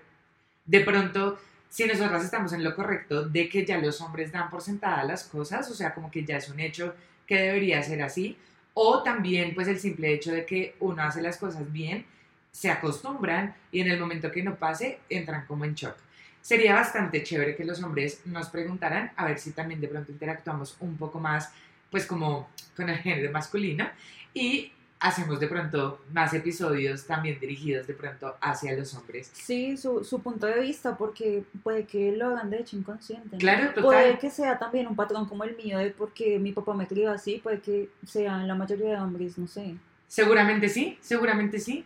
de 0.65 0.79
pronto, 0.79 1.39
si 1.73 1.87
nosotras 1.87 2.23
estamos 2.23 2.53
en 2.53 2.63
lo 2.63 2.75
correcto 2.75 3.27
de 3.27 3.49
que 3.49 3.65
ya 3.65 3.79
los 3.79 3.99
hombres 3.99 4.31
dan 4.31 4.51
por 4.51 4.61
sentadas 4.61 5.07
las 5.07 5.23
cosas, 5.23 5.71
o 5.71 5.73
sea, 5.73 5.91
como 5.91 6.11
que 6.11 6.23
ya 6.23 6.37
es 6.37 6.47
un 6.47 6.59
hecho 6.59 6.93
que 7.25 7.35
debería 7.35 7.81
ser 7.81 8.03
así, 8.03 8.37
o 8.75 9.01
también 9.01 9.55
pues 9.55 9.67
el 9.67 9.79
simple 9.79 10.13
hecho 10.13 10.31
de 10.31 10.45
que 10.45 10.75
uno 10.81 11.01
hace 11.01 11.19
las 11.19 11.37
cosas 11.37 11.73
bien, 11.73 12.05
se 12.51 12.69
acostumbran 12.69 13.55
y 13.71 13.79
en 13.79 13.89
el 13.89 13.99
momento 13.99 14.31
que 14.31 14.43
no 14.43 14.53
pase, 14.53 14.99
entran 15.09 15.47
como 15.47 15.65
en 15.65 15.73
shock. 15.73 15.95
Sería 16.43 16.75
bastante 16.75 17.23
chévere 17.23 17.55
que 17.55 17.65
los 17.65 17.81
hombres 17.81 18.21
nos 18.25 18.49
preguntaran, 18.49 19.11
a 19.15 19.25
ver 19.25 19.39
si 19.39 19.49
también 19.49 19.81
de 19.81 19.87
pronto 19.87 20.11
interactuamos 20.11 20.77
un 20.79 20.95
poco 20.95 21.19
más, 21.19 21.49
pues 21.89 22.05
como 22.05 22.51
con 22.75 22.87
el 22.87 22.99
género 22.99 23.31
masculino, 23.31 23.89
y 24.31 24.71
hacemos 25.03 25.37
de 25.37 25.47
pronto 25.47 25.99
más 26.13 26.33
episodios 26.33 27.05
también 27.05 27.37
dirigidos 27.37 27.85
de 27.85 27.93
pronto 27.93 28.37
hacia 28.39 28.73
los 28.73 28.95
hombres. 28.95 29.29
Sí, 29.33 29.75
su, 29.75 30.01
su 30.05 30.21
punto 30.21 30.47
de 30.47 30.61
vista, 30.61 30.97
porque 30.97 31.43
puede 31.61 31.83
que 31.85 32.13
lo 32.13 32.27
hagan 32.27 32.49
de 32.49 32.59
hecho 32.59 32.77
inconsciente. 32.77 33.27
¿no? 33.33 33.37
Claro, 33.37 33.67
total. 33.73 33.83
Puede 33.83 34.17
que 34.17 34.29
sea 34.29 34.57
también 34.57 34.87
un 34.87 34.95
patrón 34.95 35.27
como 35.27 35.43
el 35.43 35.57
mío, 35.57 35.77
de 35.77 35.89
porque 35.89 36.39
mi 36.39 36.53
papá 36.53 36.73
me 36.73 36.87
crió 36.87 37.11
así, 37.11 37.41
puede 37.43 37.59
que 37.59 37.89
sean 38.07 38.47
la 38.47 38.55
mayoría 38.55 38.91
de 38.91 38.95
hombres, 38.95 39.37
no 39.37 39.45
sé. 39.45 39.75
Seguramente 40.07 40.69
sí, 40.69 40.97
seguramente 41.01 41.59
sí. 41.59 41.85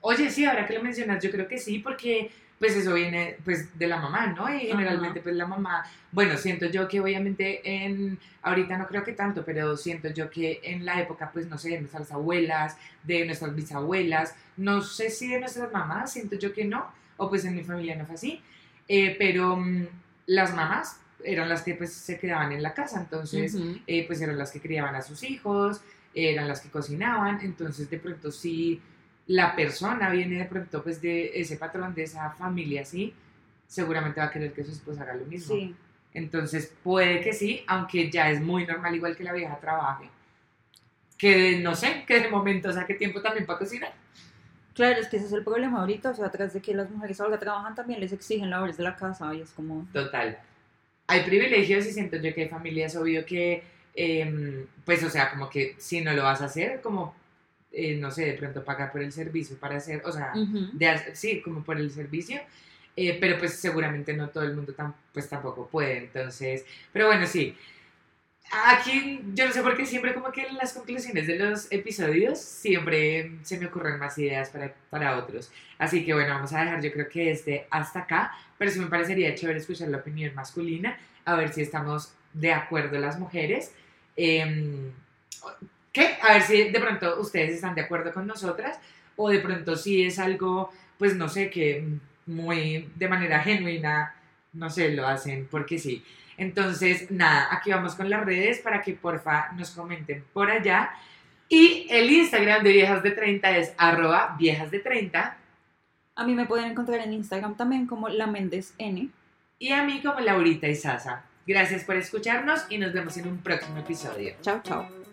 Oye, 0.00 0.30
sí, 0.30 0.46
ahora 0.46 0.66
que 0.66 0.72
lo 0.72 0.82
mencionas, 0.82 1.22
yo 1.22 1.30
creo 1.30 1.46
que 1.46 1.58
sí, 1.58 1.80
porque 1.80 2.30
pues 2.58 2.76
eso 2.76 2.94
viene 2.94 3.36
pues 3.44 3.76
de 3.78 3.86
la 3.86 4.00
mamá, 4.00 4.28
¿no? 4.28 4.52
Y 4.54 4.60
generalmente 4.60 5.20
pues 5.20 5.34
la 5.34 5.46
mamá, 5.46 5.84
bueno, 6.12 6.36
siento 6.36 6.66
yo 6.66 6.86
que 6.88 7.00
obviamente 7.00 7.60
en, 7.64 8.18
ahorita 8.42 8.78
no 8.78 8.86
creo 8.86 9.04
que 9.04 9.12
tanto, 9.12 9.44
pero 9.44 9.76
siento 9.76 10.08
yo 10.08 10.30
que 10.30 10.60
en 10.62 10.84
la 10.84 11.00
época 11.00 11.30
pues 11.32 11.46
no 11.48 11.58
sé, 11.58 11.70
de 11.70 11.80
nuestras 11.80 12.10
abuelas, 12.12 12.76
de 13.02 13.24
nuestras 13.26 13.54
bisabuelas, 13.54 14.34
no 14.56 14.82
sé 14.82 15.10
si 15.10 15.28
de 15.28 15.40
nuestras 15.40 15.72
mamás, 15.72 16.12
siento 16.12 16.36
yo 16.36 16.52
que 16.52 16.64
no, 16.64 16.86
o 17.16 17.28
pues 17.28 17.44
en 17.44 17.54
mi 17.54 17.64
familia 17.64 17.96
no 17.96 18.06
fue 18.06 18.14
así, 18.14 18.40
eh, 18.88 19.16
pero 19.18 19.56
mm, 19.56 19.86
las 20.26 20.54
mamás 20.54 21.00
eran 21.24 21.48
las 21.48 21.62
que 21.62 21.74
pues 21.74 21.92
se 21.92 22.18
quedaban 22.18 22.52
en 22.52 22.62
la 22.62 22.74
casa, 22.74 23.00
entonces 23.00 23.56
eh, 23.86 24.06
pues 24.06 24.20
eran 24.20 24.38
las 24.38 24.52
que 24.52 24.60
criaban 24.60 24.94
a 24.94 25.02
sus 25.02 25.22
hijos, 25.22 25.80
eran 26.14 26.46
las 26.46 26.60
que 26.60 26.68
cocinaban, 26.68 27.40
entonces 27.42 27.90
de 27.90 27.98
pronto 27.98 28.30
sí 28.30 28.80
la 29.26 29.56
persona 29.56 30.10
viene 30.10 30.38
de 30.38 30.44
pronto 30.44 30.82
pues 30.82 31.00
de 31.00 31.32
ese 31.34 31.56
patrón, 31.56 31.94
de 31.94 32.04
esa 32.04 32.30
familia 32.30 32.82
así, 32.82 33.14
seguramente 33.66 34.20
va 34.20 34.26
a 34.26 34.30
querer 34.30 34.52
que 34.52 34.64
su 34.64 34.72
esposa 34.72 35.02
haga 35.02 35.14
lo 35.14 35.24
mismo. 35.26 35.54
Sí. 35.54 35.74
Entonces 36.12 36.72
puede 36.82 37.20
que 37.20 37.32
sí, 37.32 37.64
aunque 37.66 38.10
ya 38.10 38.30
es 38.30 38.40
muy 38.40 38.66
normal 38.66 38.94
igual 38.94 39.16
que 39.16 39.24
la 39.24 39.32
vieja 39.32 39.58
trabaje. 39.58 40.08
Que 41.18 41.58
no 41.58 41.74
sé, 41.74 42.04
que 42.06 42.20
de 42.20 42.28
momento 42.28 42.72
saque 42.72 42.94
tiempo 42.94 43.20
también 43.20 43.46
para 43.46 43.58
cocinar. 43.58 43.92
Claro, 44.74 45.00
es 45.00 45.08
que 45.08 45.18
ese 45.18 45.26
es 45.26 45.32
el 45.32 45.44
problema 45.44 45.80
ahorita, 45.80 46.10
o 46.10 46.14
sea, 46.14 46.30
tras 46.30 46.52
de 46.52 46.60
que 46.60 46.74
las 46.74 46.90
mujeres 46.90 47.20
ahora 47.20 47.38
trabajan 47.38 47.76
también 47.76 48.00
les 48.00 48.12
exigen 48.12 48.50
labores 48.50 48.76
de 48.76 48.82
la 48.82 48.96
casa 48.96 49.32
y 49.32 49.40
es 49.40 49.50
como... 49.50 49.86
Total. 49.92 50.36
Hay 51.06 51.22
privilegios 51.22 51.86
y 51.86 51.92
siento 51.92 52.16
yo 52.16 52.34
que 52.34 52.42
hay 52.42 52.48
familias, 52.48 52.96
obvio 52.96 53.24
que, 53.24 53.62
em, 53.94 54.66
pues, 54.84 55.04
o 55.04 55.10
sea, 55.10 55.30
como 55.30 55.48
que 55.48 55.76
si 55.78 56.00
no 56.00 56.12
lo 56.12 56.24
vas 56.24 56.42
a 56.42 56.46
hacer, 56.46 56.80
como, 56.80 57.14
eh, 57.74 57.96
no 57.96 58.10
sé, 58.10 58.24
de 58.26 58.32
pronto 58.34 58.64
pagar 58.64 58.92
por 58.92 59.02
el 59.02 59.12
servicio 59.12 59.56
para 59.58 59.76
hacer, 59.76 60.02
o 60.04 60.12
sea, 60.12 60.32
Ujú. 60.34 60.68
de 60.72 60.88
hacer- 60.88 61.16
sí, 61.16 61.40
como 61.42 61.62
por 61.64 61.76
el 61.78 61.90
servicio, 61.90 62.40
eh, 62.96 63.18
pero 63.20 63.38
pues 63.38 63.54
seguramente 63.54 64.12
no 64.14 64.28
todo 64.28 64.44
el 64.44 64.54
mundo 64.54 64.72
tam- 64.74 64.94
pues 65.12 65.28
tampoco 65.28 65.66
puede, 65.68 65.98
entonces, 65.98 66.64
pero 66.92 67.06
bueno, 67.06 67.26
sí. 67.26 67.56
Aquí 68.66 69.20
yo 69.34 69.46
no 69.46 69.52
sé 69.52 69.62
por 69.62 69.76
qué 69.76 69.84
siempre 69.84 70.14
como 70.14 70.30
que 70.30 70.42
en 70.42 70.56
las 70.56 70.74
conclusiones 70.74 71.26
de 71.26 71.36
los 71.38 71.66
episodios 71.72 72.38
siempre 72.38 73.32
se 73.42 73.58
me 73.58 73.66
ocurren 73.66 73.98
más 73.98 74.16
ideas 74.18 74.50
para, 74.50 74.72
para 74.90 75.16
otros. 75.16 75.50
Así 75.78 76.04
que 76.04 76.14
bueno, 76.14 76.34
vamos 76.34 76.52
a 76.52 76.60
dejar 76.62 76.80
yo 76.80 76.92
creo 76.92 77.08
que 77.08 77.30
este 77.32 77.66
hasta 77.70 78.00
acá, 78.00 78.32
pero 78.58 78.70
sí 78.70 78.78
me 78.78 78.86
parecería 78.86 79.34
chévere 79.34 79.58
escuchar 79.58 79.88
la 79.88 79.96
opinión 79.96 80.34
masculina, 80.34 80.96
a 81.24 81.34
ver 81.34 81.52
si 81.52 81.62
estamos 81.62 82.12
de 82.32 82.52
acuerdo 82.52 82.98
las 82.98 83.18
mujeres. 83.18 83.72
Em, 84.14 84.92
¿Qué? 85.94 86.18
A 86.20 86.34
ver 86.34 86.42
si 86.42 86.70
de 86.70 86.80
pronto 86.80 87.20
ustedes 87.20 87.54
están 87.54 87.76
de 87.76 87.82
acuerdo 87.82 88.12
con 88.12 88.26
nosotras 88.26 88.78
o 89.14 89.30
de 89.30 89.38
pronto 89.38 89.76
si 89.76 90.02
es 90.02 90.18
algo, 90.18 90.72
pues 90.98 91.14
no 91.14 91.28
sé, 91.28 91.48
que 91.50 91.86
muy 92.26 92.90
de 92.96 93.08
manera 93.08 93.38
genuina, 93.40 94.12
no 94.52 94.68
sé, 94.68 94.90
lo 94.90 95.06
hacen 95.06 95.46
porque 95.48 95.78
sí. 95.78 96.04
Entonces, 96.36 97.12
nada, 97.12 97.48
aquí 97.52 97.70
vamos 97.70 97.94
con 97.94 98.10
las 98.10 98.24
redes 98.26 98.58
para 98.58 98.82
que 98.82 98.94
porfa 98.94 99.52
nos 99.52 99.70
comenten 99.70 100.24
por 100.32 100.50
allá. 100.50 100.90
Y 101.48 101.86
el 101.88 102.10
Instagram 102.10 102.64
de 102.64 102.72
Viejas 102.72 103.02
de 103.04 103.12
30 103.12 103.56
es 103.56 103.72
arroba 103.76 104.34
viejas 104.36 104.70
de 104.70 104.80
30 104.80 105.36
A 106.16 106.24
mí 106.24 106.34
me 106.34 106.46
pueden 106.46 106.72
encontrar 106.72 107.00
en 107.00 107.12
Instagram 107.12 107.56
también 107.56 107.86
como 107.86 108.08
la 108.08 108.26
Méndez 108.26 108.74
N. 108.78 109.10
y 109.60 109.70
a 109.70 109.84
mí 109.84 110.02
como 110.02 110.18
Laurita 110.18 110.66
y 110.66 110.74
Sasa. 110.74 111.24
Gracias 111.46 111.84
por 111.84 111.94
escucharnos 111.94 112.64
y 112.68 112.78
nos 112.78 112.92
vemos 112.92 113.16
en 113.16 113.28
un 113.28 113.38
próximo 113.38 113.78
episodio. 113.78 114.34
Chao, 114.42 114.60
chao. 114.64 115.03